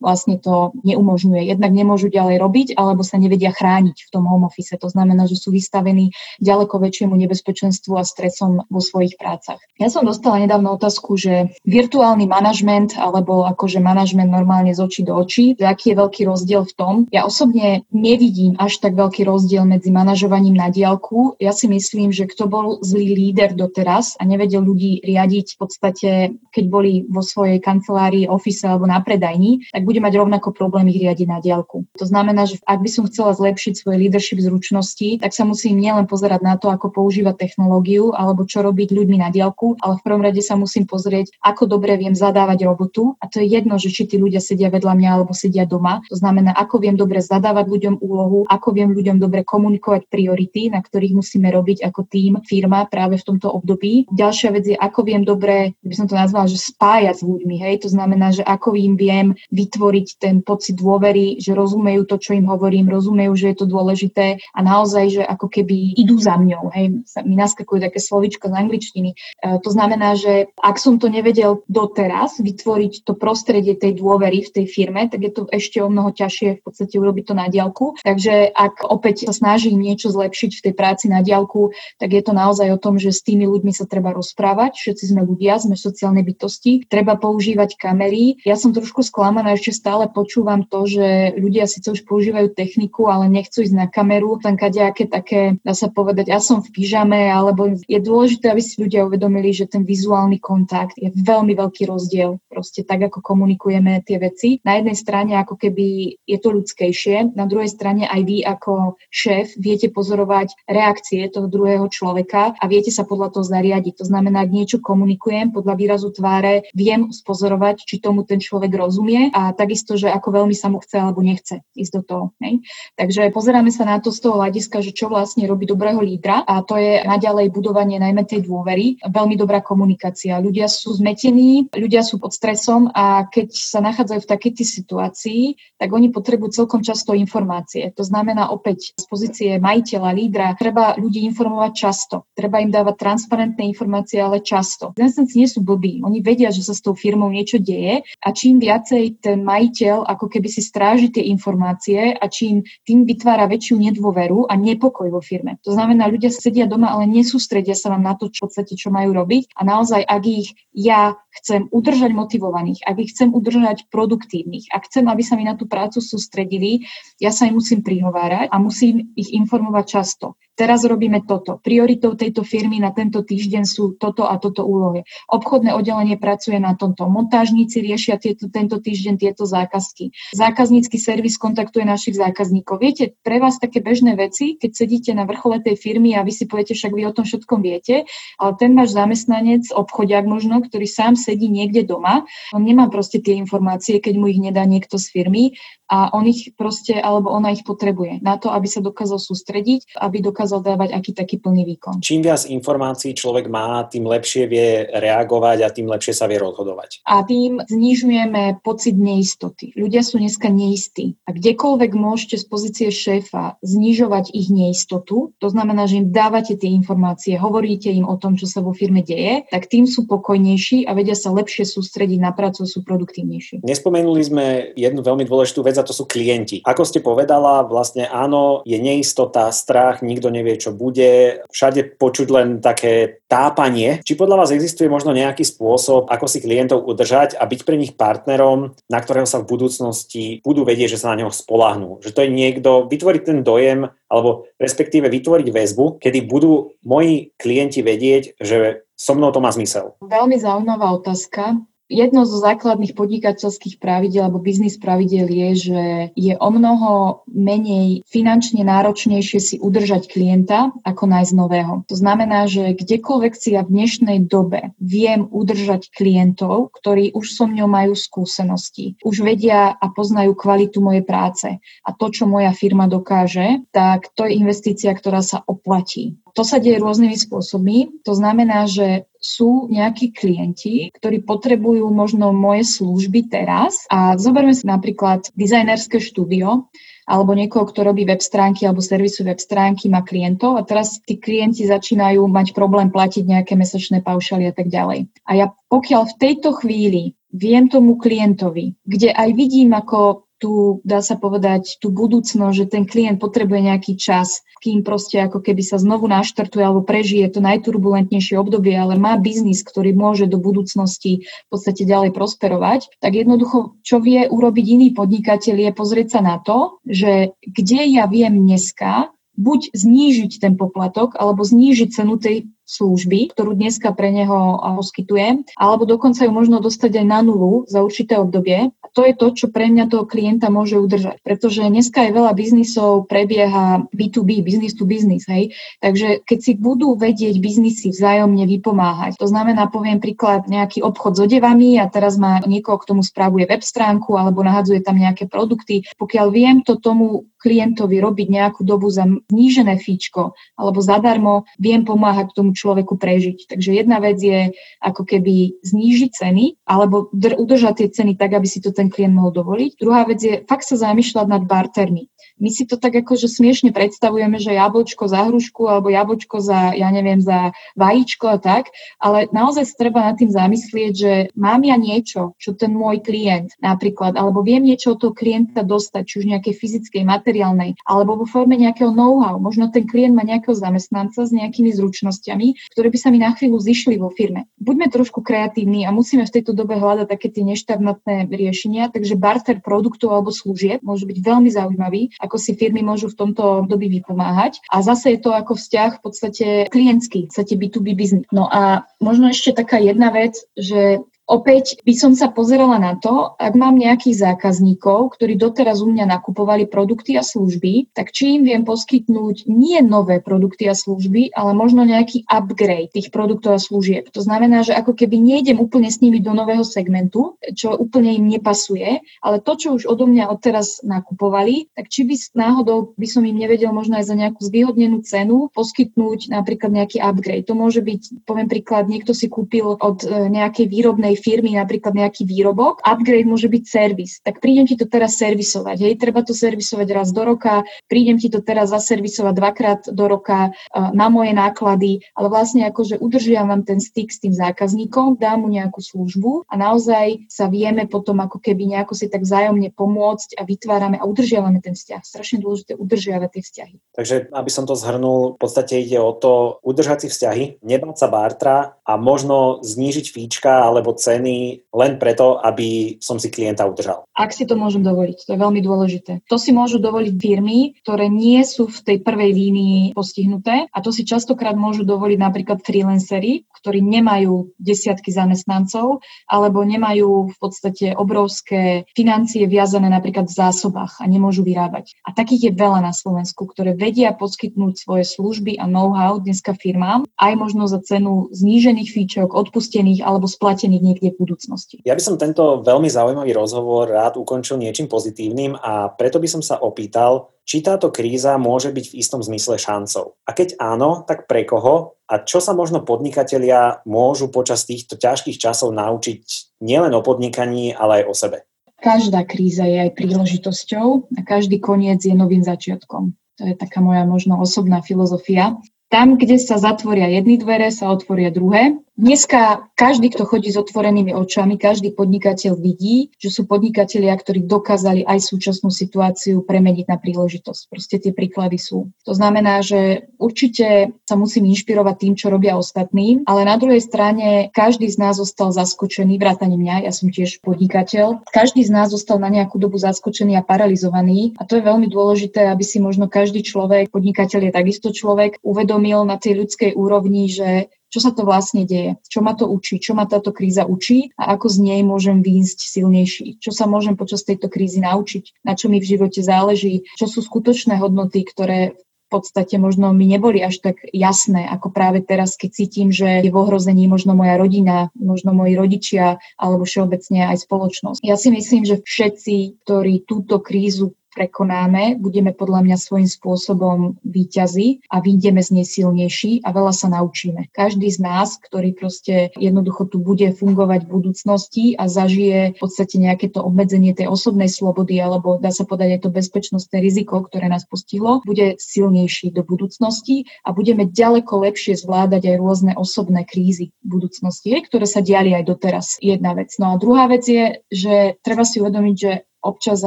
vlastne 0.00 0.40
to 0.40 0.72
neumožňuje. 0.86 1.50
Jednak 1.50 1.72
nemôžu 1.74 2.08
ďalej 2.08 2.36
robiť, 2.38 2.68
alebo 2.78 3.02
sa 3.02 3.18
nevedia 3.18 3.50
chrániť 3.50 3.96
v 4.06 4.10
tom 4.14 4.24
home 4.24 4.46
office. 4.46 4.72
To 4.78 4.88
znamená, 4.88 5.26
že 5.26 5.36
sú 5.36 5.50
vystavení 5.50 6.14
ďaleko 6.38 6.78
väčšiemu 6.78 7.12
nebezpečenstvu 7.12 7.92
a 7.98 8.06
stresom 8.06 8.64
vo 8.70 8.80
svojich 8.80 9.18
prácach. 9.18 9.58
Ja 9.76 9.90
som 9.90 10.06
dostala 10.06 10.38
nedávno 10.38 10.78
otázku, 10.78 11.18
že 11.18 11.50
virtuálny 11.66 12.30
manažment 12.30 12.94
alebo 12.94 13.42
akože 13.48 13.82
manažment 13.82 14.30
normálne 14.30 14.70
z 14.72 14.80
očí 14.80 15.02
do 15.02 15.18
očí, 15.18 15.58
aký 15.58 15.92
je 15.92 16.00
veľký 16.00 16.22
rozdiel 16.30 16.62
v 16.62 16.74
tom. 16.78 16.94
Ja 17.10 17.26
osobne 17.26 17.82
nevidím 17.90 18.54
až 18.62 18.78
tak 18.78 18.94
veľký 18.94 19.26
rozdiel 19.26 19.66
medzi 19.66 19.90
manažovaním 19.90 20.54
na 20.54 20.70
diálku. 20.70 21.34
Ja 21.42 21.50
si 21.50 21.66
myslím, 21.66 22.14
že 22.14 22.30
kto 22.30 22.46
bol 22.46 22.78
zlý 22.86 23.18
líder 23.18 23.58
doteraz 23.58 24.14
a 24.20 24.22
nevedel 24.22 24.62
ľudí 24.62 25.02
riadiť 25.02 25.46
v 25.54 25.58
podstate, 25.58 26.10
keď 26.54 26.64
boli 26.70 26.92
vo 27.10 27.24
svojej 27.24 27.58
kancelárii, 27.58 28.30
office 28.30 28.62
alebo 28.62 28.86
na 28.86 29.02
predaj, 29.02 29.25
predajní, 29.26 29.66
tak 29.74 29.82
bude 29.82 29.98
mať 29.98 30.14
rovnako 30.22 30.54
problém 30.54 30.86
ich 30.94 31.02
riadiť 31.02 31.26
na 31.26 31.42
diálku. 31.42 31.82
To 31.98 32.06
znamená, 32.06 32.46
že 32.46 32.62
ak 32.62 32.78
by 32.78 32.90
som 32.90 33.10
chcela 33.10 33.34
zlepšiť 33.34 33.74
svoje 33.74 33.96
leadership 33.98 34.38
zručnosti, 34.38 35.18
tak 35.18 35.34
sa 35.34 35.42
musím 35.42 35.82
nielen 35.82 36.06
pozerať 36.06 36.46
na 36.46 36.54
to, 36.54 36.70
ako 36.70 36.94
používať 36.94 37.34
technológiu 37.34 38.14
alebo 38.14 38.46
čo 38.46 38.62
robiť 38.62 38.94
ľuďmi 38.94 39.18
na 39.18 39.34
diálku, 39.34 39.82
ale 39.82 39.98
v 39.98 40.04
prvom 40.06 40.22
rade 40.22 40.38
sa 40.38 40.54
musím 40.54 40.86
pozrieť, 40.86 41.34
ako 41.42 41.66
dobre 41.66 41.98
viem 41.98 42.14
zadávať 42.14 42.70
robotu. 42.70 43.18
A 43.18 43.26
to 43.26 43.42
je 43.42 43.50
jedno, 43.50 43.74
že 43.82 43.90
či 43.90 44.06
tí 44.06 44.14
ľudia 44.14 44.38
sedia 44.38 44.70
vedľa 44.70 44.94
mňa 44.94 45.10
alebo 45.10 45.34
sedia 45.34 45.66
doma. 45.66 45.98
To 46.06 46.14
znamená, 46.14 46.54
ako 46.54 46.78
viem 46.78 46.94
dobre 46.94 47.18
zadávať 47.18 47.66
ľuďom 47.66 47.94
úlohu, 47.98 48.46
ako 48.46 48.68
viem 48.70 48.94
ľuďom 48.94 49.18
dobre 49.18 49.42
komunikovať 49.42 50.06
priority, 50.06 50.70
na 50.70 50.78
ktorých 50.78 51.18
musíme 51.18 51.50
robiť 51.50 51.82
ako 51.82 52.06
tým, 52.06 52.38
firma 52.46 52.86
práve 52.86 53.18
v 53.18 53.26
tomto 53.26 53.50
období. 53.50 54.06
Ďalšia 54.14 54.48
vec 54.54 54.64
je, 54.70 54.76
ako 54.78 55.00
viem 55.02 55.26
dobre, 55.26 55.74
by 55.82 55.94
som 55.96 56.06
to 56.06 56.14
nazvala, 56.14 56.46
že 56.46 56.60
spájať 56.60 57.16
s 57.18 57.22
ľuďmi. 57.26 57.56
Hej? 57.58 57.74
To 57.82 57.88
znamená, 57.90 58.30
že 58.30 58.44
ako 58.44 58.76
im 58.76 58.94
viem 58.94 59.15
viem 59.16 59.32
vytvoriť 59.48 60.20
ten 60.20 60.44
pocit 60.44 60.76
dôvery, 60.76 61.40
že 61.40 61.56
rozumejú 61.56 62.04
to, 62.04 62.20
čo 62.20 62.36
im 62.36 62.46
hovorím, 62.52 62.92
rozumejú, 62.92 63.32
že 63.32 63.46
je 63.52 63.56
to 63.56 63.66
dôležité 63.66 64.36
a 64.52 64.60
naozaj, 64.60 65.20
že 65.20 65.22
ako 65.24 65.48
keby 65.48 65.96
idú 65.96 66.20
za 66.20 66.36
mňou. 66.36 66.68
Hej, 66.76 67.00
mi 67.24 67.34
naskakujú 67.40 67.80
také 67.80 67.96
slovičko 67.96 68.52
z 68.52 68.54
angličtiny. 68.54 69.10
E, 69.12 69.16
to 69.64 69.72
znamená, 69.72 70.12
že 70.20 70.52
ak 70.60 70.76
som 70.76 71.00
to 71.00 71.08
nevedel 71.08 71.64
doteraz 71.66 72.36
vytvoriť 72.38 73.08
to 73.08 73.16
prostredie 73.16 73.72
tej 73.72 73.96
dôvery 73.96 74.44
v 74.44 74.52
tej 74.52 74.66
firme, 74.68 75.08
tak 75.08 75.24
je 75.24 75.32
to 75.32 75.42
ešte 75.48 75.80
o 75.80 75.88
mnoho 75.88 76.12
ťažšie 76.12 76.60
v 76.60 76.62
podstate 76.62 76.94
urobiť 77.00 77.24
to 77.32 77.34
na 77.34 77.46
diálku. 77.48 77.96
Takže 78.04 78.52
ak 78.52 78.84
opäť 78.84 79.30
sa 79.30 79.34
snažím 79.34 79.80
niečo 79.80 80.12
zlepšiť 80.12 80.60
v 80.60 80.64
tej 80.70 80.74
práci 80.76 81.08
na 81.08 81.24
diálku, 81.24 81.72
tak 81.96 82.12
je 82.12 82.22
to 82.22 82.36
naozaj 82.36 82.68
o 82.68 82.78
tom, 82.80 83.00
že 83.00 83.14
s 83.14 83.24
tými 83.24 83.48
ľuďmi 83.48 83.72
sa 83.72 83.88
treba 83.88 84.12
rozprávať. 84.12 84.76
Všetci 84.76 85.04
sme 85.16 85.22
ľudia, 85.24 85.56
sme 85.56 85.78
sociálne 85.78 86.20
bytosti. 86.20 86.84
Treba 86.86 87.16
používať 87.16 87.78
kamery. 87.80 88.42
Ja 88.44 88.58
som 88.58 88.76
trošku 88.76 88.95
sklamaná, 89.02 89.56
ešte 89.56 89.72
stále 89.72 90.08
počúvam 90.08 90.64
to, 90.64 90.86
že 90.88 91.36
ľudia 91.36 91.68
síce 91.68 91.88
už 91.92 92.04
používajú 92.08 92.52
techniku, 92.52 93.08
ale 93.08 93.28
nechcú 93.28 93.64
ísť 93.64 93.74
na 93.76 93.86
kameru, 93.88 94.38
tam 94.40 94.56
kadejaké 94.56 95.08
také, 95.08 95.56
dá 95.64 95.72
sa 95.72 95.88
povedať, 95.88 96.32
ja 96.32 96.40
som 96.40 96.60
v 96.60 96.72
pyžame, 96.72 97.28
alebo 97.28 97.76
je 97.76 98.00
dôležité, 98.00 98.52
aby 98.52 98.62
si 98.62 98.80
ľudia 98.80 99.04
uvedomili, 99.04 99.52
že 99.52 99.68
ten 99.68 99.82
vizuálny 99.82 100.40
kontakt 100.40 100.96
je 101.00 101.10
veľmi 101.12 101.56
veľký 101.56 101.88
rozdiel. 101.88 102.40
Proste 102.48 102.84
tak, 102.86 103.08
ako 103.10 103.20
komunikujeme 103.20 104.00
tie 104.06 104.20
veci. 104.20 104.60
Na 104.62 104.76
jednej 104.76 104.96
strane 104.96 105.36
ako 105.36 105.56
keby 105.56 106.16
je 106.24 106.38
to 106.40 106.48
ľudskejšie, 106.52 107.36
na 107.36 107.44
druhej 107.48 107.68
strane 107.68 108.06
aj 108.06 108.20
vy 108.22 108.44
ako 108.44 108.96
šéf 109.12 109.56
viete 109.56 109.88
pozorovať 109.92 110.54
reakcie 110.68 111.26
toho 111.32 111.48
druhého 111.50 111.86
človeka 111.90 112.56
a 112.56 112.64
viete 112.68 112.92
sa 112.92 113.04
podľa 113.04 113.36
toho 113.36 113.44
zariadiť. 113.46 114.00
To 114.00 114.04
znamená, 114.06 114.44
ak 114.44 114.50
niečo 114.52 114.78
komunikujem 114.78 115.52
podľa 115.52 115.74
výrazu 115.76 116.08
tváre, 116.12 116.68
viem 116.76 117.10
spozorovať, 117.12 117.82
či 117.84 117.98
tomu 117.98 118.22
ten 118.22 118.38
človek 118.38 118.70
rozumie 118.70 118.85
rozumie 118.86 119.34
a 119.34 119.50
takisto, 119.50 119.98
že 119.98 120.06
ako 120.06 120.42
veľmi 120.42 120.54
sa 120.54 120.70
mu 120.70 120.78
chce 120.78 121.02
alebo 121.02 121.20
nechce 121.20 121.66
ísť 121.74 121.92
do 121.98 122.02
toho. 122.06 122.24
Hej. 122.38 122.62
Takže 122.94 123.34
pozeráme 123.34 123.74
sa 123.74 123.82
na 123.82 123.98
to 123.98 124.14
z 124.14 124.22
toho 124.22 124.38
hľadiska, 124.38 124.80
že 124.80 124.94
čo 124.94 125.10
vlastne 125.10 125.44
robí 125.50 125.66
dobrého 125.66 125.98
lídra 125.98 126.46
a 126.46 126.62
to 126.62 126.78
je 126.78 127.02
naďalej 127.02 127.50
budovanie 127.50 127.98
najmä 127.98 128.22
tej 128.22 128.46
dôvery, 128.46 129.02
veľmi 129.02 129.34
dobrá 129.34 129.60
komunikácia. 129.60 130.38
Ľudia 130.38 130.70
sú 130.70 130.94
zmetení, 130.96 131.68
ľudia 131.72 132.06
sú 132.06 132.22
pod 132.22 132.32
stresom 132.36 132.92
a 132.92 133.26
keď 133.26 133.50
sa 133.52 133.80
nachádzajú 133.82 134.20
v 134.22 134.30
takejto 134.30 134.62
situácii, 134.62 135.42
tak 135.80 135.88
oni 135.90 136.12
potrebujú 136.12 136.52
celkom 136.52 136.84
často 136.84 137.16
informácie. 137.16 137.88
To 137.96 138.04
znamená 138.04 138.52
opäť 138.52 138.92
z 138.96 139.04
pozície 139.08 139.50
majiteľa, 139.56 140.10
lídra, 140.12 140.46
treba 140.60 140.94
ľudí 141.00 141.24
informovať 141.24 141.72
často. 141.72 142.28
Treba 142.36 142.60
im 142.60 142.68
dávať 142.68 143.00
transparentné 143.00 143.64
informácie, 143.64 144.20
ale 144.20 144.44
často. 144.44 144.92
Zamestnanci 144.96 145.34
nie 145.40 145.48
sú 145.48 145.64
blbí. 145.64 146.04
Oni 146.04 146.20
vedia, 146.20 146.52
že 146.52 146.60
sa 146.60 146.76
s 146.76 146.84
tou 146.84 146.92
firmou 146.92 147.32
niečo 147.32 147.56
deje 147.56 148.04
a 148.04 148.28
čím 148.36 148.60
viac 148.60 148.75
viacej 148.76 149.24
ten 149.24 149.40
majiteľ 149.40 150.04
ako 150.04 150.28
keby 150.28 150.52
si 150.52 150.60
stráži 150.60 151.08
tie 151.08 151.24
informácie 151.32 152.12
a 152.12 152.24
čím 152.28 152.60
tým 152.84 153.08
vytvára 153.08 153.48
väčšiu 153.48 153.80
nedôveru 153.80 154.52
a 154.52 154.54
nepokoj 154.60 155.08
vo 155.08 155.24
firme. 155.24 155.56
To 155.64 155.72
znamená, 155.72 156.12
ľudia 156.12 156.28
sedia 156.28 156.68
doma, 156.68 156.92
ale 156.92 157.08
nesústredia 157.08 157.72
sa 157.72 157.88
vám 157.96 158.04
na 158.04 158.12
to, 158.20 158.28
čo, 158.28 158.52
v 158.52 158.68
čo 158.68 158.92
majú 158.92 159.16
robiť 159.16 159.56
a 159.56 159.64
naozaj, 159.64 160.04
ak 160.04 160.22
ich 160.28 160.52
ja 160.76 161.16
chcem 161.40 161.72
udržať 161.72 162.12
motivovaných, 162.12 162.84
ak 162.84 162.96
ich 163.00 163.16
chcem 163.16 163.32
udržať 163.32 163.88
produktívnych, 163.88 164.68
ak 164.68 164.92
chcem, 164.92 165.08
aby 165.08 165.24
sa 165.24 165.40
mi 165.40 165.48
na 165.48 165.56
tú 165.56 165.64
prácu 165.64 166.04
sústredili, 166.04 166.84
ja 167.16 167.32
sa 167.32 167.48
im 167.48 167.56
musím 167.56 167.80
prihovárať 167.80 168.52
a 168.52 168.60
musím 168.60 169.08
ich 169.16 169.32
informovať 169.32 169.84
často 169.88 170.36
teraz 170.56 170.82
robíme 170.82 171.22
toto. 171.22 171.60
Prioritou 171.60 172.16
tejto 172.16 172.42
firmy 172.42 172.80
na 172.80 172.90
tento 172.90 173.22
týždeň 173.22 173.62
sú 173.68 173.94
toto 174.00 174.24
a 174.26 174.40
toto 174.40 174.64
úlohy. 174.64 175.04
Obchodné 175.28 175.76
oddelenie 175.76 176.16
pracuje 176.16 176.56
na 176.56 176.74
tomto. 176.74 177.06
Montážníci 177.06 177.84
riešia 177.84 178.16
tieto, 178.16 178.48
tento 178.48 178.80
týždeň 178.80 179.14
tieto 179.20 179.44
zákazky. 179.44 180.10
Zákaznícky 180.32 180.96
servis 180.96 181.36
kontaktuje 181.36 181.84
našich 181.84 182.16
zákazníkov. 182.16 182.80
Viete, 182.80 183.14
pre 183.20 183.38
vás 183.38 183.60
také 183.60 183.84
bežné 183.84 184.16
veci, 184.16 184.56
keď 184.56 184.70
sedíte 184.72 185.12
na 185.12 185.28
vrchole 185.28 185.60
tej 185.60 185.76
firmy 185.76 186.16
a 186.16 186.24
vy 186.24 186.32
si 186.32 186.48
poviete, 186.48 186.72
však 186.72 186.92
vy 186.96 187.02
o 187.04 187.12
tom 187.12 187.28
všetkom 187.28 187.60
viete, 187.60 188.08
ale 188.40 188.52
ten 188.56 188.72
váš 188.72 188.96
zamestnanec, 188.96 189.68
obchodiak 189.76 190.24
možno, 190.24 190.64
ktorý 190.64 190.88
sám 190.88 191.14
sedí 191.20 191.52
niekde 191.52 191.84
doma, 191.84 192.24
on 192.56 192.64
nemá 192.64 192.88
proste 192.88 193.20
tie 193.20 193.36
informácie, 193.36 194.00
keď 194.00 194.14
mu 194.16 194.32
ich 194.32 194.40
nedá 194.40 194.64
niekto 194.64 194.96
z 194.96 195.12
firmy 195.12 195.52
a 195.86 196.10
on 196.10 196.26
ich 196.26 196.54
proste, 196.58 196.98
alebo 196.98 197.30
ona 197.30 197.54
ich 197.54 197.62
potrebuje 197.62 198.18
na 198.18 198.40
to, 198.40 198.50
aby 198.50 198.66
sa 198.66 198.82
dokázal 198.82 199.22
sústrediť, 199.22 199.98
aby 199.98 200.18
dokázal 200.18 200.45
nedokázal 200.46 200.62
dávať 200.62 200.90
aký 200.94 201.10
taký 201.12 201.36
plný 201.42 201.66
výkon. 201.66 201.98
Čím 202.00 202.22
viac 202.22 202.46
informácií 202.46 203.12
človek 203.18 203.50
má, 203.50 203.82
tým 203.90 204.06
lepšie 204.06 204.46
vie 204.46 204.86
reagovať 204.94 205.58
a 205.66 205.68
tým 205.74 205.90
lepšie 205.90 206.14
sa 206.14 206.30
vie 206.30 206.38
rozhodovať. 206.38 207.02
A 207.02 207.26
tým 207.26 207.58
znižujeme 207.66 208.62
pocit 208.62 208.94
neistoty. 208.94 209.74
Ľudia 209.74 210.06
sú 210.06 210.22
dneska 210.22 210.46
neistí. 210.46 211.18
A 211.26 211.34
kdekoľvek 211.34 211.90
môžete 211.98 212.36
z 212.38 212.44
pozície 212.46 212.88
šéfa 212.94 213.58
znižovať 213.66 214.30
ich 214.30 214.48
neistotu, 214.48 215.34
to 215.42 215.48
znamená, 215.50 215.90
že 215.90 216.06
im 216.06 216.14
dávate 216.14 216.54
tie 216.54 216.70
informácie, 216.70 217.34
hovoríte 217.34 217.90
im 217.90 218.06
o 218.06 218.14
tom, 218.14 218.38
čo 218.38 218.46
sa 218.46 218.62
vo 218.62 218.70
firme 218.70 219.02
deje, 219.02 219.42
tak 219.50 219.66
tým 219.66 219.90
sú 219.90 220.06
pokojnejší 220.06 220.86
a 220.86 220.94
vedia 220.94 221.18
sa 221.18 221.34
lepšie 221.34 221.66
sústrediť 221.66 222.22
na 222.22 222.30
prácu, 222.30 222.62
sú 222.68 222.86
produktívnejší. 222.86 223.66
Nespomenuli 223.66 224.22
sme 224.22 224.44
jednu 224.78 225.02
veľmi 225.02 225.26
dôležitú 225.26 225.66
vec 225.66 225.74
a 225.80 225.86
to 225.86 225.90
sú 225.90 226.06
klienti. 226.06 226.62
Ako 226.62 226.86
ste 226.86 227.02
povedala, 227.02 227.66
vlastne 227.66 228.06
áno, 228.06 228.62
je 228.62 228.78
neistota, 228.78 229.50
strach, 229.50 230.04
nikto 230.04 230.28
nevie, 230.36 230.60
čo 230.60 230.76
bude. 230.76 231.40
Všade 231.48 231.96
počuť 231.96 232.28
len 232.28 232.48
také 232.60 233.24
tápanie. 233.26 234.04
Či 234.04 234.14
podľa 234.20 234.44
vás 234.44 234.50
existuje 234.52 234.92
možno 234.92 235.16
nejaký 235.16 235.42
spôsob, 235.42 236.12
ako 236.12 236.26
si 236.28 236.44
klientov 236.44 236.84
udržať 236.84 237.40
a 237.40 237.48
byť 237.48 237.60
pre 237.64 237.76
nich 237.80 237.96
partnerom, 237.96 238.76
na 238.92 238.98
ktorého 239.00 239.24
sa 239.24 239.40
v 239.40 239.48
budúcnosti 239.48 240.44
budú 240.44 240.68
vedieť, 240.68 240.96
že 240.96 241.00
sa 241.00 241.16
na 241.16 241.24
neho 241.24 241.32
spolahnú. 241.32 242.04
Že 242.04 242.10
to 242.12 242.20
je 242.22 242.30
niekto, 242.30 242.70
vytvoriť 242.86 243.22
ten 243.24 243.40
dojem, 243.40 243.88
alebo 244.06 244.46
respektíve 244.60 245.10
vytvoriť 245.10 245.48
väzbu, 245.50 245.98
kedy 245.98 246.28
budú 246.28 246.76
moji 246.86 247.34
klienti 247.40 247.82
vedieť, 247.82 248.38
že 248.38 248.86
so 248.96 249.12
mnou 249.12 249.30
to 249.32 249.42
má 249.44 249.52
zmysel. 249.52 249.98
Veľmi 250.00 250.40
zaujímavá 250.40 250.96
otázka. 250.96 251.60
Jedno 251.86 252.26
zo 252.26 252.42
základných 252.42 252.98
podnikateľských 252.98 253.78
pravidel 253.78 254.26
alebo 254.26 254.42
biznis 254.42 254.74
pravidel 254.74 255.30
je, 255.30 255.50
že 255.70 255.82
je 256.18 256.34
o 256.34 256.48
mnoho 256.50 257.22
menej 257.30 258.02
finančne 258.10 258.66
náročnejšie 258.66 259.38
si 259.38 259.56
udržať 259.62 260.10
klienta 260.10 260.74
ako 260.82 261.06
nájsť 261.06 261.32
nového. 261.38 261.86
To 261.86 261.94
znamená, 261.94 262.50
že 262.50 262.74
kdekoľvek 262.74 263.32
si 263.38 263.54
ja 263.54 263.62
v 263.62 263.70
dnešnej 263.78 264.18
dobe 264.26 264.74
viem 264.82 265.30
udržať 265.30 265.94
klientov, 265.94 266.74
ktorí 266.74 267.14
už 267.14 267.26
so 267.30 267.46
mňou 267.46 267.70
majú 267.70 267.94
skúsenosti, 267.94 268.98
už 269.06 269.22
vedia 269.22 269.70
a 269.70 269.86
poznajú 269.86 270.34
kvalitu 270.34 270.82
mojej 270.82 271.06
práce 271.06 271.46
a 271.62 271.90
to, 271.94 272.10
čo 272.10 272.26
moja 272.26 272.50
firma 272.50 272.90
dokáže, 272.90 273.62
tak 273.70 274.10
to 274.18 274.26
je 274.26 274.34
investícia, 274.34 274.90
ktorá 274.90 275.22
sa 275.22 275.46
oplatí. 275.46 276.18
To 276.36 276.44
sa 276.44 276.60
deje 276.60 276.76
rôznymi 276.76 277.16
spôsobmi. 277.16 278.04
To 278.04 278.12
znamená, 278.12 278.68
že 278.68 279.08
sú 279.16 279.72
nejakí 279.72 280.12
klienti, 280.12 280.92
ktorí 280.92 281.24
potrebujú 281.24 281.88
možno 281.88 282.30
moje 282.36 282.68
služby 282.68 283.32
teraz 283.32 283.88
a 283.88 284.20
zoberme 284.20 284.52
si 284.52 284.68
napríklad 284.68 285.32
dizajnerské 285.32 285.96
štúdio, 285.96 286.68
alebo 287.06 287.38
niekoho, 287.38 287.70
kto 287.70 287.86
robí 287.86 288.02
web 288.02 288.18
stránky 288.18 288.66
alebo 288.66 288.82
servisu 288.82 289.22
web 289.22 289.38
stránky, 289.38 289.86
má 289.86 290.02
klientov 290.02 290.58
a 290.58 290.66
teraz 290.66 290.98
tí 291.06 291.16
klienti 291.16 291.62
začínajú 291.62 292.26
mať 292.26 292.50
problém 292.50 292.90
platiť 292.90 293.24
nejaké 293.24 293.54
mesačné 293.54 294.02
paušaly 294.02 294.50
a 294.50 294.52
tak 294.52 294.68
ďalej. 294.68 295.06
A 295.22 295.30
ja 295.38 295.46
pokiaľ 295.70 296.02
v 296.12 296.18
tejto 296.18 296.50
chvíli 296.58 297.14
viem 297.30 297.70
tomu 297.70 297.94
klientovi, 297.94 298.74
kde 298.82 299.14
aj 299.14 299.30
vidím, 299.38 299.70
ako 299.72 300.25
tú, 300.36 300.84
dá 300.84 301.00
sa 301.00 301.16
povedať, 301.16 301.80
tú 301.80 301.88
budúcnosť, 301.88 302.56
že 302.56 302.66
ten 302.68 302.84
klient 302.84 303.16
potrebuje 303.16 303.72
nejaký 303.72 303.92
čas, 303.96 304.44
kým 304.60 304.84
proste 304.84 305.20
ako 305.20 305.40
keby 305.40 305.62
sa 305.64 305.80
znovu 305.80 306.08
naštartuje 306.08 306.64
alebo 306.64 306.84
prežije 306.84 307.28
to 307.32 307.40
najturbulentnejšie 307.44 308.36
obdobie, 308.36 308.76
ale 308.76 309.00
má 309.00 309.16
biznis, 309.16 309.64
ktorý 309.64 309.96
môže 309.96 310.28
do 310.28 310.36
budúcnosti 310.40 311.24
v 311.24 311.48
podstate 311.48 311.88
ďalej 311.88 312.12
prosperovať, 312.12 313.00
tak 313.00 313.12
jednoducho, 313.16 313.76
čo 313.80 314.00
vie 314.00 314.28
urobiť 314.28 314.66
iný 314.66 314.88
podnikateľ 314.92 315.56
je 315.56 315.70
pozrieť 315.72 316.08
sa 316.16 316.20
na 316.20 316.36
to, 316.40 316.80
že 316.84 317.36
kde 317.44 317.80
ja 317.92 318.04
viem 318.08 318.32
dneska 318.32 319.12
buď 319.36 319.76
znížiť 319.76 320.40
ten 320.40 320.56
poplatok, 320.56 321.12
alebo 321.20 321.44
znížiť 321.44 321.88
cenu 321.92 322.16
tej 322.16 322.48
služby, 322.66 323.32
ktorú 323.32 323.54
dneska 323.54 323.94
pre 323.94 324.10
neho 324.10 324.58
poskytujem, 324.86 325.46
alebo 325.54 325.86
dokonca 325.86 326.26
ju 326.26 326.30
možno 326.34 326.58
dostať 326.58 327.02
aj 327.02 327.06
na 327.06 327.20
nulu 327.22 327.64
za 327.70 327.80
určité 327.80 328.18
obdobie. 328.18 328.74
A 328.74 328.86
to 328.90 329.06
je 329.06 329.14
to, 329.14 329.32
čo 329.32 329.46
pre 329.48 329.70
mňa 329.70 329.86
toho 329.86 330.04
klienta 330.04 330.50
môže 330.50 330.76
udržať. 330.76 331.22
Pretože 331.22 331.62
dneska 331.66 332.06
aj 332.06 332.12
veľa 332.12 332.32
biznisov 332.34 333.06
prebieha 333.06 333.86
B2B, 333.94 334.42
business 334.42 334.74
to 334.74 334.82
business, 334.82 335.24
hej. 335.30 335.54
Takže 335.78 336.26
keď 336.26 336.38
si 336.42 336.52
budú 336.58 336.98
vedieť 336.98 337.38
biznisy 337.38 337.94
vzájomne 337.94 338.44
vypomáhať, 338.50 339.14
to 339.14 339.30
znamená, 339.30 339.70
poviem 339.70 340.02
príklad, 340.02 340.50
nejaký 340.50 340.82
obchod 340.82 341.16
s 341.16 341.20
odevami 341.22 341.78
a 341.78 341.86
teraz 341.86 342.18
má 342.18 342.42
niekoho, 342.44 342.82
k 342.82 342.88
tomu 342.90 343.06
spravuje 343.06 343.46
web 343.46 343.62
stránku 343.62 344.18
alebo 344.18 344.42
nahadzuje 344.42 344.82
tam 344.82 344.98
nejaké 344.98 345.30
produkty. 345.30 345.86
Pokiaľ 345.96 346.26
viem 346.34 346.56
to 346.66 346.76
tomu 346.82 347.30
klientovi 347.46 348.02
robiť 348.02 348.26
nejakú 348.26 348.66
dobu 348.66 348.90
za 348.90 349.06
znížené 349.30 349.78
fíčko 349.78 350.34
alebo 350.58 350.82
zadarmo, 350.82 351.46
viem 351.62 351.86
pomáhať 351.86 352.34
tomu 352.34 352.55
človeku 352.56 352.96
prežiť. 352.96 353.52
Takže 353.52 353.70
jedna 353.76 354.00
vec 354.00 354.16
je 354.16 354.56
ako 354.80 355.04
keby 355.04 355.60
znížiť 355.60 356.10
ceny 356.16 356.64
alebo 356.64 357.12
udržať 357.12 357.84
tie 357.84 357.88
ceny 357.92 358.16
tak, 358.16 358.32
aby 358.32 358.48
si 358.48 358.64
to 358.64 358.72
ten 358.72 358.88
klient 358.88 359.12
mohol 359.12 359.36
dovoliť. 359.36 359.76
Druhá 359.76 360.08
vec 360.08 360.24
je 360.24 360.40
fakt 360.48 360.64
sa 360.64 360.80
zamýšľať 360.80 361.26
nad 361.28 361.44
bartermi. 361.44 362.08
My 362.36 362.52
si 362.52 362.68
to 362.68 362.76
tak 362.76 362.92
akože 362.92 363.32
smiešne 363.32 363.72
predstavujeme, 363.72 364.36
že 364.36 364.52
jablčko 364.52 365.08
za 365.08 365.24
hrušku 365.24 365.72
alebo 365.72 365.88
jablčko 365.88 366.44
za, 366.44 366.76
ja 366.76 366.92
neviem, 366.92 367.16
za 367.16 367.56
vajíčko 367.80 368.28
a 368.28 368.36
tak, 368.36 368.68
ale 369.00 369.24
naozaj 369.32 369.72
treba 369.72 370.04
nad 370.04 370.20
tým 370.20 370.28
zamyslieť, 370.28 370.92
že 370.92 371.12
mám 371.32 371.64
ja 371.64 371.80
niečo, 371.80 372.36
čo 372.36 372.52
ten 372.52 372.76
môj 372.76 373.00
klient 373.00 373.56
napríklad, 373.64 374.20
alebo 374.20 374.44
viem 374.44 374.60
niečo 374.60 374.96
od 374.96 375.00
toho 375.00 375.16
klienta 375.16 375.64
dostať, 375.64 376.02
či 376.04 376.14
už 376.20 376.24
nejakej 376.28 376.54
fyzickej, 376.60 377.02
materiálnej, 377.08 377.80
alebo 377.88 378.20
vo 378.20 378.28
forme 378.28 378.60
nejakého 378.60 378.92
know-how. 378.92 379.40
Možno 379.40 379.72
ten 379.72 379.88
klient 379.88 380.12
má 380.12 380.20
nejakého 380.20 380.52
zamestnanca 380.52 381.24
s 381.24 381.32
nejakými 381.32 381.72
zručnosťami, 381.72 382.45
ktoré 382.76 382.92
by 382.92 382.98
sa 383.00 383.08
mi 383.10 383.18
na 383.18 383.34
chvíľu 383.34 383.58
zišli 383.58 383.98
vo 383.98 384.12
firme. 384.12 384.46
Buďme 384.60 384.92
trošku 384.92 385.24
kreatívni 385.24 385.88
a 385.88 385.90
musíme 385.90 386.28
v 386.28 386.34
tejto 386.38 386.52
dobe 386.52 386.78
hľadať 386.78 387.08
také 387.08 387.32
tie 387.32 387.42
neštandardné 387.42 388.30
riešenia, 388.30 388.92
takže 388.92 389.18
barter 389.18 389.58
produktov 389.58 390.14
alebo 390.14 390.30
služieb 390.30 390.84
môže 390.84 391.08
byť 391.08 391.18
veľmi 391.18 391.50
zaujímavý 391.50 392.12
ako 392.20 392.36
si 392.42 392.58
firmy 392.58 392.82
môžu 392.82 393.12
v 393.12 393.18
tomto 393.22 393.64
období 393.64 393.86
vypomáhať. 394.00 394.58
A 394.72 394.82
zase 394.82 395.16
je 395.16 395.20
to 395.22 395.30
ako 395.30 395.54
vzťah 395.54 395.90
v 395.98 396.02
podstate 396.02 396.46
klientský, 396.68 397.26
v 397.26 397.28
podstate 397.30 397.54
B2B 397.54 397.94
biznis. 397.94 398.26
No 398.34 398.50
a 398.50 398.84
možno 398.98 399.30
ešte 399.30 399.54
taká 399.54 399.78
jedna 399.78 400.10
vec, 400.10 400.34
že 400.58 401.06
Opäť 401.26 401.82
by 401.82 401.94
som 401.98 402.12
sa 402.14 402.30
pozerala 402.30 402.78
na 402.78 402.94
to, 402.94 403.34
ak 403.34 403.58
mám 403.58 403.74
nejakých 403.74 404.30
zákazníkov, 404.30 405.18
ktorí 405.18 405.34
doteraz 405.34 405.82
u 405.82 405.90
mňa 405.90 406.06
nakupovali 406.06 406.70
produkty 406.70 407.18
a 407.18 407.26
služby, 407.26 407.90
tak 407.90 408.14
či 408.14 408.38
im 408.38 408.46
viem 408.46 408.62
poskytnúť 408.62 409.50
nie 409.50 409.82
nové 409.82 410.22
produkty 410.22 410.70
a 410.70 410.74
služby, 410.78 411.34
ale 411.34 411.50
možno 411.50 411.82
nejaký 411.82 412.22
upgrade 412.30 412.94
tých 412.94 413.10
produktov 413.10 413.58
a 413.58 413.60
služieb. 413.60 414.06
To 414.14 414.22
znamená, 414.22 414.62
že 414.62 414.78
ako 414.78 414.94
keby 414.94 415.18
nejdem 415.18 415.58
úplne 415.58 415.90
s 415.90 415.98
nimi 415.98 416.22
do 416.22 416.30
nového 416.30 416.62
segmentu, 416.62 417.34
čo 417.58 417.74
úplne 417.74 418.14
im 418.14 418.30
nepasuje, 418.30 419.02
ale 419.18 419.42
to, 419.42 419.58
čo 419.58 419.74
už 419.74 419.90
odo 419.90 420.06
mňa 420.06 420.30
odteraz 420.30 420.78
nakupovali, 420.86 421.74
tak 421.74 421.90
či 421.90 422.06
by 422.06 422.14
náhodou 422.38 422.94
by 422.94 423.06
som 423.10 423.26
im 423.26 423.34
nevedel 423.34 423.74
možno 423.74 423.98
aj 423.98 424.06
za 424.06 424.14
nejakú 424.14 424.46
zvýhodnenú 424.46 425.02
cenu 425.02 425.50
poskytnúť 425.50 426.30
napríklad 426.30 426.70
nejaký 426.70 427.02
upgrade. 427.02 427.50
To 427.50 427.58
môže 427.58 427.82
byť, 427.82 428.22
poviem 428.22 428.46
príklad, 428.46 428.86
niekto 428.86 429.10
si 429.10 429.26
kúpil 429.26 429.74
od 429.74 430.06
e, 430.06 430.30
nejakej 430.30 430.70
výrobnej 430.70 431.15
firmy 431.16 431.56
napríklad 431.56 431.96
nejaký 431.96 432.28
výrobok, 432.28 432.84
upgrade 432.84 433.26
môže 433.26 433.48
byť 433.50 433.64
servis. 433.64 434.20
Tak 434.22 434.38
prídem 434.38 434.68
ti 434.68 434.76
to 434.78 434.86
teraz 434.86 435.18
servisovať, 435.18 435.76
hej, 435.82 435.94
treba 435.96 436.22
to 436.22 436.36
servisovať 436.36 436.88
raz 436.92 437.10
do 437.10 437.22
roka, 437.24 437.64
prídem 437.90 438.20
ti 438.20 438.28
to 438.28 438.44
teraz 438.44 438.70
zaservisovať 438.70 439.34
dvakrát 439.34 439.80
do 439.90 440.04
roka 440.06 440.50
uh, 440.52 440.90
na 440.92 441.08
moje 441.08 441.32
náklady, 441.32 442.04
ale 442.14 442.28
vlastne 442.28 442.68
akože 442.68 443.00
udržiavam 443.00 443.64
ten 443.64 443.80
styk 443.82 444.12
s 444.12 444.22
tým 444.22 444.36
zákazníkom, 444.36 445.16
dám 445.16 445.42
mu 445.42 445.48
nejakú 445.48 445.80
službu 445.80 446.46
a 446.46 446.54
naozaj 446.54 447.26
sa 447.32 447.48
vieme 447.48 447.88
potom 447.88 448.20
ako 448.20 448.38
keby 448.38 448.76
nejako 448.76 448.94
si 448.94 449.06
tak 449.08 449.24
vzájomne 449.24 449.72
pomôcť 449.72 450.36
a 450.36 450.42
vytvárame 450.44 451.00
a 451.00 451.04
udržiavame 451.08 451.64
ten 451.64 451.72
vzťah. 451.72 452.02
Strašne 452.04 452.44
dôležité 452.44 452.76
udržiavať 452.76 453.30
tie 453.32 453.42
vzťahy. 453.42 453.74
Takže, 453.96 454.16
aby 454.32 454.50
som 454.52 454.68
to 454.68 454.76
zhrnul, 454.76 455.36
v 455.36 455.40
podstate 455.40 455.80
ide 455.80 455.96
o 455.96 456.12
to 456.12 456.60
udržať 456.60 457.06
si 457.06 457.08
vzťahy, 457.08 457.44
nebáť 457.64 457.96
sa 457.96 458.08
bartra 458.10 458.56
a 458.84 458.92
možno 459.00 459.62
znížiť 459.64 460.06
fíčka 460.12 460.64
alebo 460.64 460.92
ceny 461.06 461.62
len 461.70 461.92
preto, 462.02 462.42
aby 462.42 462.98
som 462.98 463.22
si 463.22 463.30
klienta 463.30 463.62
udržal. 463.62 464.02
Ak 464.10 464.34
si 464.34 464.42
to 464.42 464.58
môžem 464.58 464.82
dovoliť, 464.82 465.18
to 465.22 465.30
je 465.36 465.38
veľmi 465.38 465.62
dôležité. 465.62 466.26
To 466.26 466.36
si 466.40 466.50
môžu 466.50 466.82
dovoliť 466.82 467.14
firmy, 467.14 467.78
ktoré 467.84 468.10
nie 468.10 468.42
sú 468.42 468.66
v 468.66 468.78
tej 468.82 468.96
prvej 469.06 469.30
línii 469.30 469.94
postihnuté 469.94 470.66
a 470.66 470.78
to 470.82 470.90
si 470.90 471.06
častokrát 471.06 471.54
môžu 471.54 471.86
dovoliť 471.86 472.18
napríklad 472.18 472.58
freelancery, 472.66 473.46
ktorí 473.62 473.84
nemajú 473.84 474.56
desiatky 474.58 475.14
zamestnancov 475.14 476.02
alebo 476.26 476.66
nemajú 476.66 477.30
v 477.30 477.36
podstate 477.38 477.94
obrovské 477.94 478.88
financie 478.96 479.46
viazané 479.46 479.86
napríklad 479.92 480.26
v 480.26 480.38
zásobách 480.38 480.98
a 480.98 481.04
nemôžu 481.06 481.46
vyrábať. 481.46 481.94
A 482.02 482.10
takých 482.16 482.50
je 482.50 482.52
veľa 482.56 482.82
na 482.82 482.92
Slovensku, 482.96 483.46
ktoré 483.46 483.76
vedia 483.76 484.16
poskytnúť 484.16 484.74
svoje 484.80 485.04
služby 485.06 485.60
a 485.60 485.68
know-how 485.68 486.18
dneska 486.18 486.56
firmám 486.56 487.04
aj 487.20 487.32
možno 487.36 487.68
za 487.68 487.78
cenu 487.84 488.32
znížených 488.32 488.90
fíčok, 488.90 489.36
odpustených 489.36 490.00
alebo 490.02 490.24
splatených 490.30 490.95
niekde 490.96 491.12
v 491.12 491.20
budúcnosti. 491.28 491.76
Ja 491.84 491.92
by 491.92 492.00
som 492.00 492.16
tento 492.16 492.64
veľmi 492.64 492.88
zaujímavý 492.88 493.36
rozhovor 493.36 493.92
rád 493.92 494.16
ukončil 494.16 494.56
niečím 494.56 494.88
pozitívnym 494.88 495.60
a 495.60 495.92
preto 495.92 496.16
by 496.16 496.24
som 496.24 496.40
sa 496.40 496.56
opýtal, 496.56 497.36
či 497.44 497.60
táto 497.60 497.92
kríza 497.92 498.34
môže 498.40 498.72
byť 498.72 498.86
v 498.90 498.98
istom 498.98 499.20
zmysle 499.20 499.60
šancou. 499.60 500.16
A 500.24 500.34
keď 500.34 500.58
áno, 500.58 501.04
tak 501.04 501.28
pre 501.28 501.44
koho 501.44 502.00
a 502.08 502.24
čo 502.24 502.40
sa 502.40 502.56
možno 502.56 502.82
podnikatelia 502.82 503.84
môžu 503.84 504.32
počas 504.32 504.64
týchto 504.64 504.96
ťažkých 504.96 505.36
časov 505.36 505.76
naučiť 505.76 506.22
nielen 506.64 506.94
o 506.96 507.04
podnikaní, 507.04 507.76
ale 507.76 508.02
aj 508.02 508.04
o 508.08 508.14
sebe? 508.14 508.38
Každá 508.80 509.26
kríza 509.26 509.66
je 509.66 509.88
aj 509.88 509.90
príležitosťou 509.98 510.86
a 511.16 511.20
každý 511.26 511.58
koniec 511.58 512.02
je 512.04 512.14
novým 512.14 512.44
začiatkom. 512.46 513.16
To 513.36 513.42
je 513.44 513.54
taká 513.58 513.84
moja 513.84 514.06
možno 514.08 514.40
osobná 514.40 514.80
filozofia. 514.80 515.58
Tam, 515.86 516.18
kde 516.18 516.40
sa 516.40 516.58
zatvoria 516.58 517.10
jedny 517.10 517.38
dvere, 517.38 517.70
sa 517.70 517.92
otvoria 517.92 518.30
druhé. 518.32 518.74
Dneska 518.96 519.68
každý, 519.76 520.08
kto 520.08 520.24
chodí 520.24 520.48
s 520.48 520.56
otvorenými 520.56 521.12
očami, 521.12 521.60
každý 521.60 521.92
podnikateľ 521.92 522.56
vidí, 522.56 523.12
že 523.20 523.28
sú 523.28 523.44
podnikatelia, 523.44 524.16
ktorí 524.16 524.48
dokázali 524.48 525.04
aj 525.04 525.20
súčasnú 525.20 525.68
situáciu 525.68 526.40
premeniť 526.40 526.88
na 526.88 526.96
príležitosť. 526.96 527.62
Proste 527.68 528.00
tie 528.00 528.16
príklady 528.16 528.56
sú. 528.56 528.88
To 529.04 529.12
znamená, 529.12 529.60
že 529.60 530.08
určite 530.16 530.96
sa 531.04 531.12
musím 531.12 531.44
inšpirovať 531.52 531.92
tým, 532.00 532.14
čo 532.16 532.32
robia 532.32 532.56
ostatní, 532.56 533.20
ale 533.28 533.44
na 533.44 533.60
druhej 533.60 533.84
strane 533.84 534.48
každý 534.56 534.88
z 534.88 534.96
nás 534.96 535.20
zostal 535.20 535.52
zaskočený, 535.52 536.16
vrátane 536.16 536.56
mňa, 536.56 536.88
ja 536.88 536.92
som 536.96 537.12
tiež 537.12 537.44
podnikateľ. 537.44 538.24
Každý 538.32 538.64
z 538.64 538.72
nás 538.72 538.96
zostal 538.96 539.20
na 539.20 539.28
nejakú 539.28 539.60
dobu 539.60 539.76
zaskočený 539.76 540.40
a 540.40 540.46
paralizovaný 540.48 541.36
a 541.36 541.44
to 541.44 541.60
je 541.60 541.68
veľmi 541.68 541.92
dôležité, 541.92 542.48
aby 542.48 542.64
si 542.64 542.80
možno 542.80 543.12
každý 543.12 543.44
človek, 543.44 543.92
podnikateľ 543.92 544.48
je 544.48 544.52
takisto 544.56 544.88
človek, 544.88 545.36
uvedomil 545.44 546.08
na 546.08 546.16
tej 546.16 546.40
ľudskej 546.40 546.72
úrovni, 546.72 547.28
že 547.28 547.68
čo 547.92 547.98
sa 548.02 548.10
to 548.10 548.26
vlastne 548.26 548.66
deje, 548.66 548.98
čo 549.06 549.22
ma 549.22 549.32
to 549.38 549.46
učí, 549.46 549.78
čo 549.78 549.94
ma 549.94 550.04
táto 550.04 550.34
kríza 550.34 550.66
učí? 550.66 551.14
A 551.16 551.38
ako 551.38 551.46
z 551.46 551.58
nej 551.62 551.80
môžem 551.86 552.20
výjsť 552.20 552.58
silnejší, 552.58 553.26
čo 553.38 553.54
sa 553.54 553.70
môžem 553.70 553.94
počas 553.94 554.26
tejto 554.26 554.50
krízy 554.50 554.82
naučiť, 554.82 555.46
na 555.46 555.54
čo 555.54 555.70
mi 555.70 555.78
v 555.78 555.88
živote 555.96 556.20
záleží, 556.20 556.88
čo 556.98 557.06
sú 557.06 557.22
skutočné 557.22 557.78
hodnoty, 557.78 558.26
ktoré 558.26 558.74
v 559.06 559.22
podstate 559.22 559.54
možno 559.62 559.94
mi 559.94 560.10
neboli 560.10 560.42
až 560.42 560.58
tak 560.58 560.82
jasné, 560.90 561.46
ako 561.46 561.70
práve 561.70 562.02
teraz, 562.02 562.34
keď 562.34 562.50
cítim, 562.50 562.90
že 562.90 563.22
je 563.22 563.30
v 563.30 563.38
ohrození 563.38 563.86
možno 563.86 564.18
moja 564.18 564.34
rodina, 564.34 564.90
možno 564.98 565.30
moji 565.30 565.54
rodičia 565.54 566.18
alebo 566.34 566.66
všeobecne 566.66 567.30
aj 567.30 567.46
spoločnosť. 567.46 568.02
Ja 568.02 568.18
si 568.18 568.34
myslím, 568.34 568.66
že 568.66 568.82
všetci, 568.82 569.62
ktorí 569.62 570.02
túto 570.10 570.42
krízu 570.42 570.98
prekonáme, 571.16 571.96
budeme 571.96 572.36
podľa 572.36 572.60
mňa 572.68 572.76
svojím 572.76 573.08
spôsobom 573.08 573.96
výťazí 574.04 574.84
a 574.92 575.00
vyjdeme 575.00 575.40
z 575.40 575.50
nej 575.56 575.66
silnejší 575.66 576.44
a 576.44 576.52
veľa 576.52 576.76
sa 576.76 576.92
naučíme. 576.92 577.48
Každý 577.56 577.88
z 577.88 578.04
nás, 578.04 578.36
ktorý 578.36 578.76
proste 578.76 579.32
jednoducho 579.40 579.88
tu 579.88 579.96
bude 579.96 580.28
fungovať 580.36 580.84
v 580.84 580.92
budúcnosti 580.92 581.64
a 581.80 581.88
zažije 581.88 582.52
v 582.54 582.60
podstate 582.60 583.00
nejaké 583.00 583.32
to 583.32 583.40
obmedzenie 583.40 583.96
tej 583.96 584.12
osobnej 584.12 584.52
slobody 584.52 585.00
alebo 585.00 585.40
dá 585.40 585.48
sa 585.48 585.64
povedať 585.64 585.96
aj 585.96 586.00
to 586.04 586.10
bezpečnostné 586.12 586.76
riziko, 586.84 587.24
ktoré 587.24 587.48
nás 587.48 587.64
postihlo, 587.64 588.20
bude 588.28 588.60
silnejší 588.60 589.32
do 589.32 589.40
budúcnosti 589.40 590.28
a 590.44 590.52
budeme 590.52 590.84
ďaleko 590.84 591.48
lepšie 591.48 591.80
zvládať 591.80 592.28
aj 592.28 592.36
rôzne 592.36 592.72
osobné 592.76 593.24
krízy 593.24 593.72
v 593.80 593.96
budúcnosti, 593.96 594.52
ktoré 594.68 594.84
sa 594.84 595.00
diali 595.00 595.32
aj 595.32 595.48
doteraz. 595.48 595.86
Jedna 596.02 596.36
vec. 596.36 596.52
No 596.60 596.74
a 596.74 596.80
druhá 596.80 597.08
vec 597.08 597.24
je, 597.24 597.64
že 597.72 598.20
treba 598.20 598.44
si 598.44 598.60
uvedomiť, 598.60 598.96
že 598.98 599.12
občas 599.46 599.86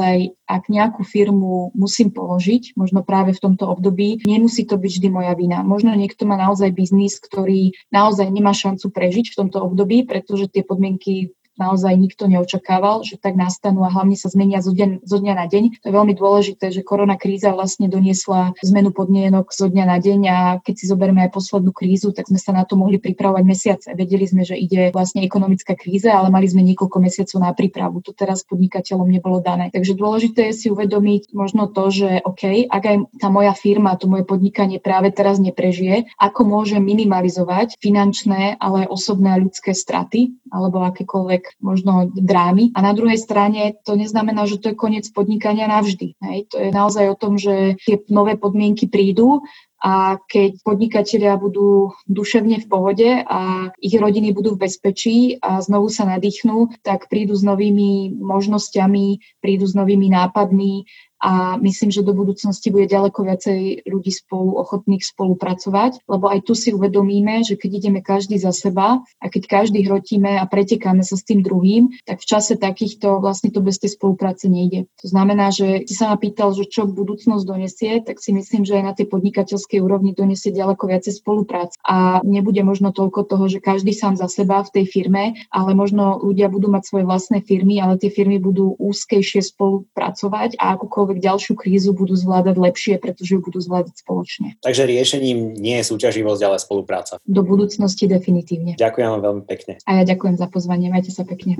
aj 0.00 0.32
ak 0.48 0.72
nejakú 0.72 1.04
firmu 1.04 1.70
musím 1.76 2.10
položiť, 2.10 2.74
možno 2.74 3.04
práve 3.04 3.36
v 3.36 3.42
tomto 3.44 3.68
období, 3.68 4.24
nemusí 4.24 4.64
to 4.64 4.80
byť 4.80 4.92
vždy 4.96 5.08
moja 5.12 5.36
vina. 5.36 5.60
Možno 5.62 5.92
niekto 5.92 6.24
má 6.24 6.40
naozaj 6.40 6.72
biznis, 6.72 7.20
ktorý 7.20 7.76
naozaj 7.92 8.26
nemá 8.32 8.56
šancu 8.56 8.88
prežiť 8.90 9.30
v 9.30 9.38
tomto 9.46 9.62
období, 9.62 10.08
pretože 10.08 10.48
tie 10.50 10.64
podmienky 10.64 11.36
naozaj 11.60 11.92
nikto 11.92 12.24
neočakával, 12.24 13.04
že 13.04 13.20
tak 13.20 13.36
nastanú 13.36 13.84
a 13.84 13.92
hlavne 13.92 14.16
sa 14.16 14.32
zmenia 14.32 14.64
zo, 14.64 14.72
deň, 14.72 15.04
zo 15.04 15.20
dňa 15.20 15.34
na 15.36 15.44
deň. 15.44 15.84
To 15.84 15.86
je 15.86 15.94
veľmi 15.94 16.14
dôležité, 16.16 16.72
že 16.72 16.80
korona 16.80 17.20
kríza 17.20 17.52
vlastne 17.52 17.92
doniesla 17.92 18.56
zmenu 18.64 18.96
podmienok 18.96 19.52
zo 19.52 19.68
dňa 19.68 19.84
na 19.84 19.98
deň 20.00 20.20
a 20.32 20.38
keď 20.64 20.74
si 20.80 20.84
zoberieme 20.88 21.28
aj 21.28 21.36
poslednú 21.36 21.76
krízu, 21.76 22.16
tak 22.16 22.32
sme 22.32 22.40
sa 22.40 22.56
na 22.56 22.64
to 22.64 22.80
mohli 22.80 22.96
pripravovať 22.96 23.44
mesiace. 23.44 23.88
Vedeli 23.92 24.24
sme, 24.24 24.48
že 24.48 24.56
ide 24.56 24.88
vlastne 24.90 25.20
ekonomická 25.20 25.76
kríza, 25.76 26.16
ale 26.16 26.32
mali 26.32 26.48
sme 26.48 26.64
niekoľko 26.64 26.96
mesiacov 26.96 27.38
na 27.44 27.52
prípravu. 27.52 28.00
To 28.08 28.16
teraz 28.16 28.42
podnikateľom 28.48 29.06
nebolo 29.10 29.44
dané. 29.44 29.68
Takže 29.68 29.92
dôležité 29.92 30.48
je 30.50 30.54
si 30.56 30.66
uvedomiť 30.72 31.36
možno 31.36 31.68
to, 31.68 31.90
že 31.90 32.22
OK, 32.24 32.70
ak 32.70 32.82
aj 32.86 32.96
tá 33.18 33.28
moja 33.28 33.52
firma, 33.52 33.98
to 33.98 34.06
moje 34.06 34.24
podnikanie 34.24 34.78
práve 34.78 35.10
teraz 35.10 35.42
neprežije, 35.42 36.06
ako 36.16 36.46
môže 36.46 36.78
minimalizovať 36.78 37.76
finančné, 37.82 38.56
ale 38.56 38.86
aj 38.86 38.92
osobné 38.94 39.34
a 39.34 39.42
ľudské 39.42 39.74
straty 39.74 40.38
alebo 40.54 40.82
akékoľvek 40.86 41.49
možno 41.58 42.06
drámy. 42.14 42.70
A 42.76 42.80
na 42.84 42.94
druhej 42.94 43.18
strane 43.18 43.74
to 43.82 43.98
neznamená, 43.98 44.46
že 44.46 44.62
to 44.62 44.70
je 44.70 44.78
koniec 44.78 45.10
podnikania 45.10 45.66
navždy. 45.66 46.14
Hej. 46.22 46.38
To 46.54 46.56
je 46.62 46.70
naozaj 46.70 47.04
o 47.10 47.18
tom, 47.18 47.34
že 47.34 47.80
tie 47.82 47.98
nové 48.06 48.38
podmienky 48.38 48.86
prídu 48.86 49.42
a 49.80 50.20
keď 50.28 50.60
podnikatelia 50.60 51.40
budú 51.40 51.96
duševne 52.04 52.60
v 52.60 52.66
pohode 52.68 53.08
a 53.24 53.72
ich 53.80 53.96
rodiny 53.96 54.36
budú 54.36 54.52
v 54.54 54.68
bezpečí 54.68 55.40
a 55.40 55.64
znovu 55.64 55.88
sa 55.88 56.04
nadýchnú, 56.04 56.68
tak 56.84 57.08
prídu 57.08 57.32
s 57.32 57.40
novými 57.40 58.12
možnosťami, 58.20 59.40
prídu 59.40 59.64
s 59.64 59.72
novými 59.72 60.12
nápadmi 60.12 60.84
a 61.20 61.60
myslím, 61.60 61.92
že 61.92 62.00
do 62.00 62.16
budúcnosti 62.16 62.72
bude 62.72 62.88
ďaleko 62.88 63.28
viacej 63.28 63.84
ľudí 63.84 64.08
spolu 64.08 64.56
ochotných 64.56 65.04
spolupracovať, 65.04 66.08
lebo 66.08 66.32
aj 66.32 66.48
tu 66.48 66.56
si 66.56 66.72
uvedomíme, 66.72 67.44
že 67.44 67.60
keď 67.60 67.70
ideme 67.76 68.00
každý 68.00 68.40
za 68.40 68.56
seba 68.56 69.04
a 69.20 69.26
keď 69.28 69.60
každý 69.60 69.84
hrotíme 69.84 70.40
a 70.40 70.44
pretekáme 70.48 71.04
sa 71.04 71.20
s 71.20 71.26
tým 71.28 71.44
druhým, 71.44 71.92
tak 72.08 72.24
v 72.24 72.26
čase 72.26 72.56
takýchto 72.56 73.20
vlastne 73.20 73.52
to 73.52 73.60
bez 73.60 73.76
tej 73.76 73.92
spolupráce 73.92 74.48
nejde. 74.48 74.88
To 75.04 75.06
znamená, 75.12 75.52
že 75.52 75.84
si 75.84 75.92
sa 75.92 76.08
ma 76.08 76.16
pýtal, 76.16 76.56
že 76.56 76.64
čo 76.64 76.88
budúcnosť 76.88 77.44
donesie, 77.44 78.00
tak 78.00 78.18
si 78.18 78.32
myslím, 78.32 78.64
že 78.64 78.80
aj 78.80 78.84
na 78.84 78.94
tej 78.96 79.12
podnikateľskej 79.12 79.78
úrovni 79.84 80.16
donesie 80.16 80.56
ďaleko 80.56 80.88
viacej 80.88 81.20
spolupráce. 81.20 81.76
A 81.84 82.24
nebude 82.24 82.64
možno 82.64 82.96
toľko 82.96 83.28
toho, 83.28 83.44
že 83.46 83.60
každý 83.60 83.92
sám 83.92 84.16
za 84.16 84.26
seba 84.26 84.64
v 84.64 84.72
tej 84.80 84.86
firme, 84.88 85.36
ale 85.52 85.70
možno 85.76 86.16
ľudia 86.22 86.48
budú 86.48 86.72
mať 86.72 86.82
svoje 86.88 87.04
vlastné 87.04 87.44
firmy, 87.44 87.78
ale 87.82 88.00
tie 88.00 88.08
firmy 88.08 88.40
budú 88.40 88.72
úzkejšie 88.80 89.44
spolupracovať 89.44 90.56
a 90.56 90.78
akúkoľvek 90.78 91.09
akúkoľvek 91.10 91.26
ďalšiu 91.26 91.54
krízu 91.58 91.90
budú 91.90 92.14
zvládať 92.14 92.56
lepšie, 92.56 92.94
pretože 93.02 93.34
ju 93.34 93.40
budú 93.42 93.58
zvládať 93.58 93.98
spoločne. 93.98 94.54
Takže 94.62 94.86
riešením 94.86 95.58
nie 95.58 95.82
je 95.82 95.84
súťaživosť, 95.90 96.42
ale 96.46 96.56
spolupráca. 96.62 97.18
Do 97.26 97.42
budúcnosti 97.42 98.06
definitívne. 98.06 98.78
Ďakujem 98.78 99.08
vám 99.10 99.22
veľmi 99.26 99.44
pekne. 99.50 99.82
A 99.90 100.00
ja 100.00 100.04
ďakujem 100.06 100.38
za 100.38 100.46
pozvanie, 100.46 100.86
majte 100.86 101.10
sa 101.10 101.26
pekne. 101.26 101.58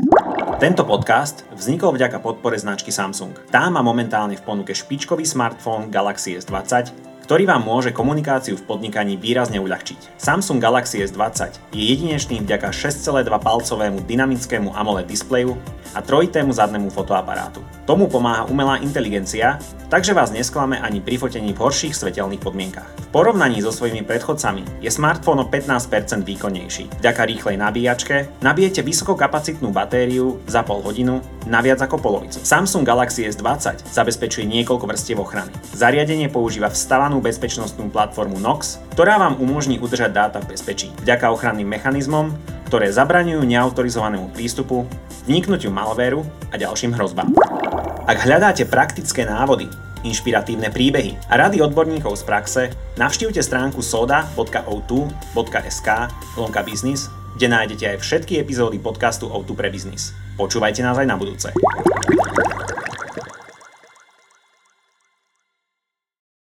Tento 0.62 0.86
podcast 0.86 1.42
vznikol 1.56 1.98
vďaka 1.98 2.22
podpore 2.22 2.54
značky 2.54 2.94
Samsung. 2.94 3.34
Tá 3.50 3.66
má 3.66 3.82
momentálne 3.82 4.38
v 4.38 4.44
ponuke 4.46 4.70
špičkový 4.70 5.26
smartfón 5.26 5.90
Galaxy 5.90 6.38
S20 6.38 7.09
ktorý 7.30 7.46
vám 7.46 7.62
môže 7.62 7.94
komunikáciu 7.94 8.58
v 8.58 8.66
podnikaní 8.66 9.14
výrazne 9.14 9.62
uľahčiť. 9.62 10.18
Samsung 10.18 10.58
Galaxy 10.58 10.98
S20 11.06 11.62
je 11.70 11.94
jedinečný 11.94 12.42
vďaka 12.42 12.74
6,2 12.74 13.22
palcovému 13.30 14.02
dynamickému 14.02 14.74
AMOLED 14.74 15.06
displeju 15.06 15.54
a 15.94 16.02
trojitému 16.02 16.50
zadnému 16.50 16.90
fotoaparátu. 16.90 17.62
Tomu 17.86 18.10
pomáha 18.10 18.50
umelá 18.50 18.82
inteligencia, 18.82 19.62
takže 19.90 20.10
vás 20.10 20.34
nesklame 20.34 20.78
ani 20.78 20.98
pri 20.98 21.22
fotení 21.22 21.54
v 21.54 21.62
horších 21.62 21.94
svetelných 21.94 22.42
podmienkach. 22.42 22.86
V 22.98 23.06
porovnaní 23.14 23.62
so 23.62 23.74
svojimi 23.74 24.06
predchodcami 24.06 24.82
je 24.82 24.90
smartfón 24.90 25.42
o 25.42 25.46
15% 25.46 26.26
výkonnejší. 26.26 26.98
Vďaka 27.02 27.22
rýchlej 27.26 27.56
nabíjačke 27.58 28.42
nabijete 28.42 28.82
vysokokapacitnú 28.86 29.70
batériu 29.74 30.38
za 30.46 30.66
pol 30.66 30.82
hodinu 30.82 31.22
na 31.46 31.58
viac 31.62 31.82
ako 31.82 31.98
polovicu. 31.98 32.38
Samsung 32.38 32.86
Galaxy 32.86 33.26
S20 33.26 33.86
zabezpečuje 33.90 34.46
niekoľko 34.46 34.86
vrstiev 34.86 35.18
ochrany. 35.18 35.50
Zariadenie 35.74 36.30
používa 36.30 36.70
vstavanú 36.70 37.18
bezpečnostnú 37.20 37.90
platformu 37.92 38.40
NOX, 38.40 38.80
ktorá 38.96 39.18
vám 39.20 39.36
umožní 39.38 39.78
udržať 39.78 40.12
dáta 40.12 40.40
v 40.40 40.48
bezpečí. 40.56 40.90
Vďaka 41.04 41.30
ochranným 41.30 41.68
mechanizmom, 41.68 42.32
ktoré 42.66 42.90
zabraňujú 42.90 43.44
neautorizovanému 43.44 44.30
prístupu, 44.32 44.86
vniknutiu 45.28 45.70
malvéru 45.70 46.24
a 46.50 46.56
ďalším 46.56 46.92
hrozbám. 46.96 47.34
Ak 48.08 48.24
hľadáte 48.26 48.66
praktické 48.66 49.24
návody, 49.28 49.68
inšpiratívne 50.02 50.72
príbehy 50.72 51.16
a 51.28 51.36
rady 51.36 51.60
odborníkov 51.60 52.16
z 52.16 52.24
praxe, 52.24 52.72
navštívte 52.96 53.44
stránku 53.44 53.84
soda.o2.sk 53.84 55.88
lomka 56.40 56.62
business, 56.64 57.12
kde 57.36 57.46
nájdete 57.46 57.84
aj 57.96 58.02
všetky 58.02 58.40
epizódy 58.40 58.80
podcastu 58.80 59.28
O2 59.30 59.54
pre 59.54 59.70
biznis. 59.70 60.16
Počúvajte 60.40 60.82
nás 60.82 60.96
aj 60.96 61.06
na 61.06 61.16
budúce. 61.20 61.52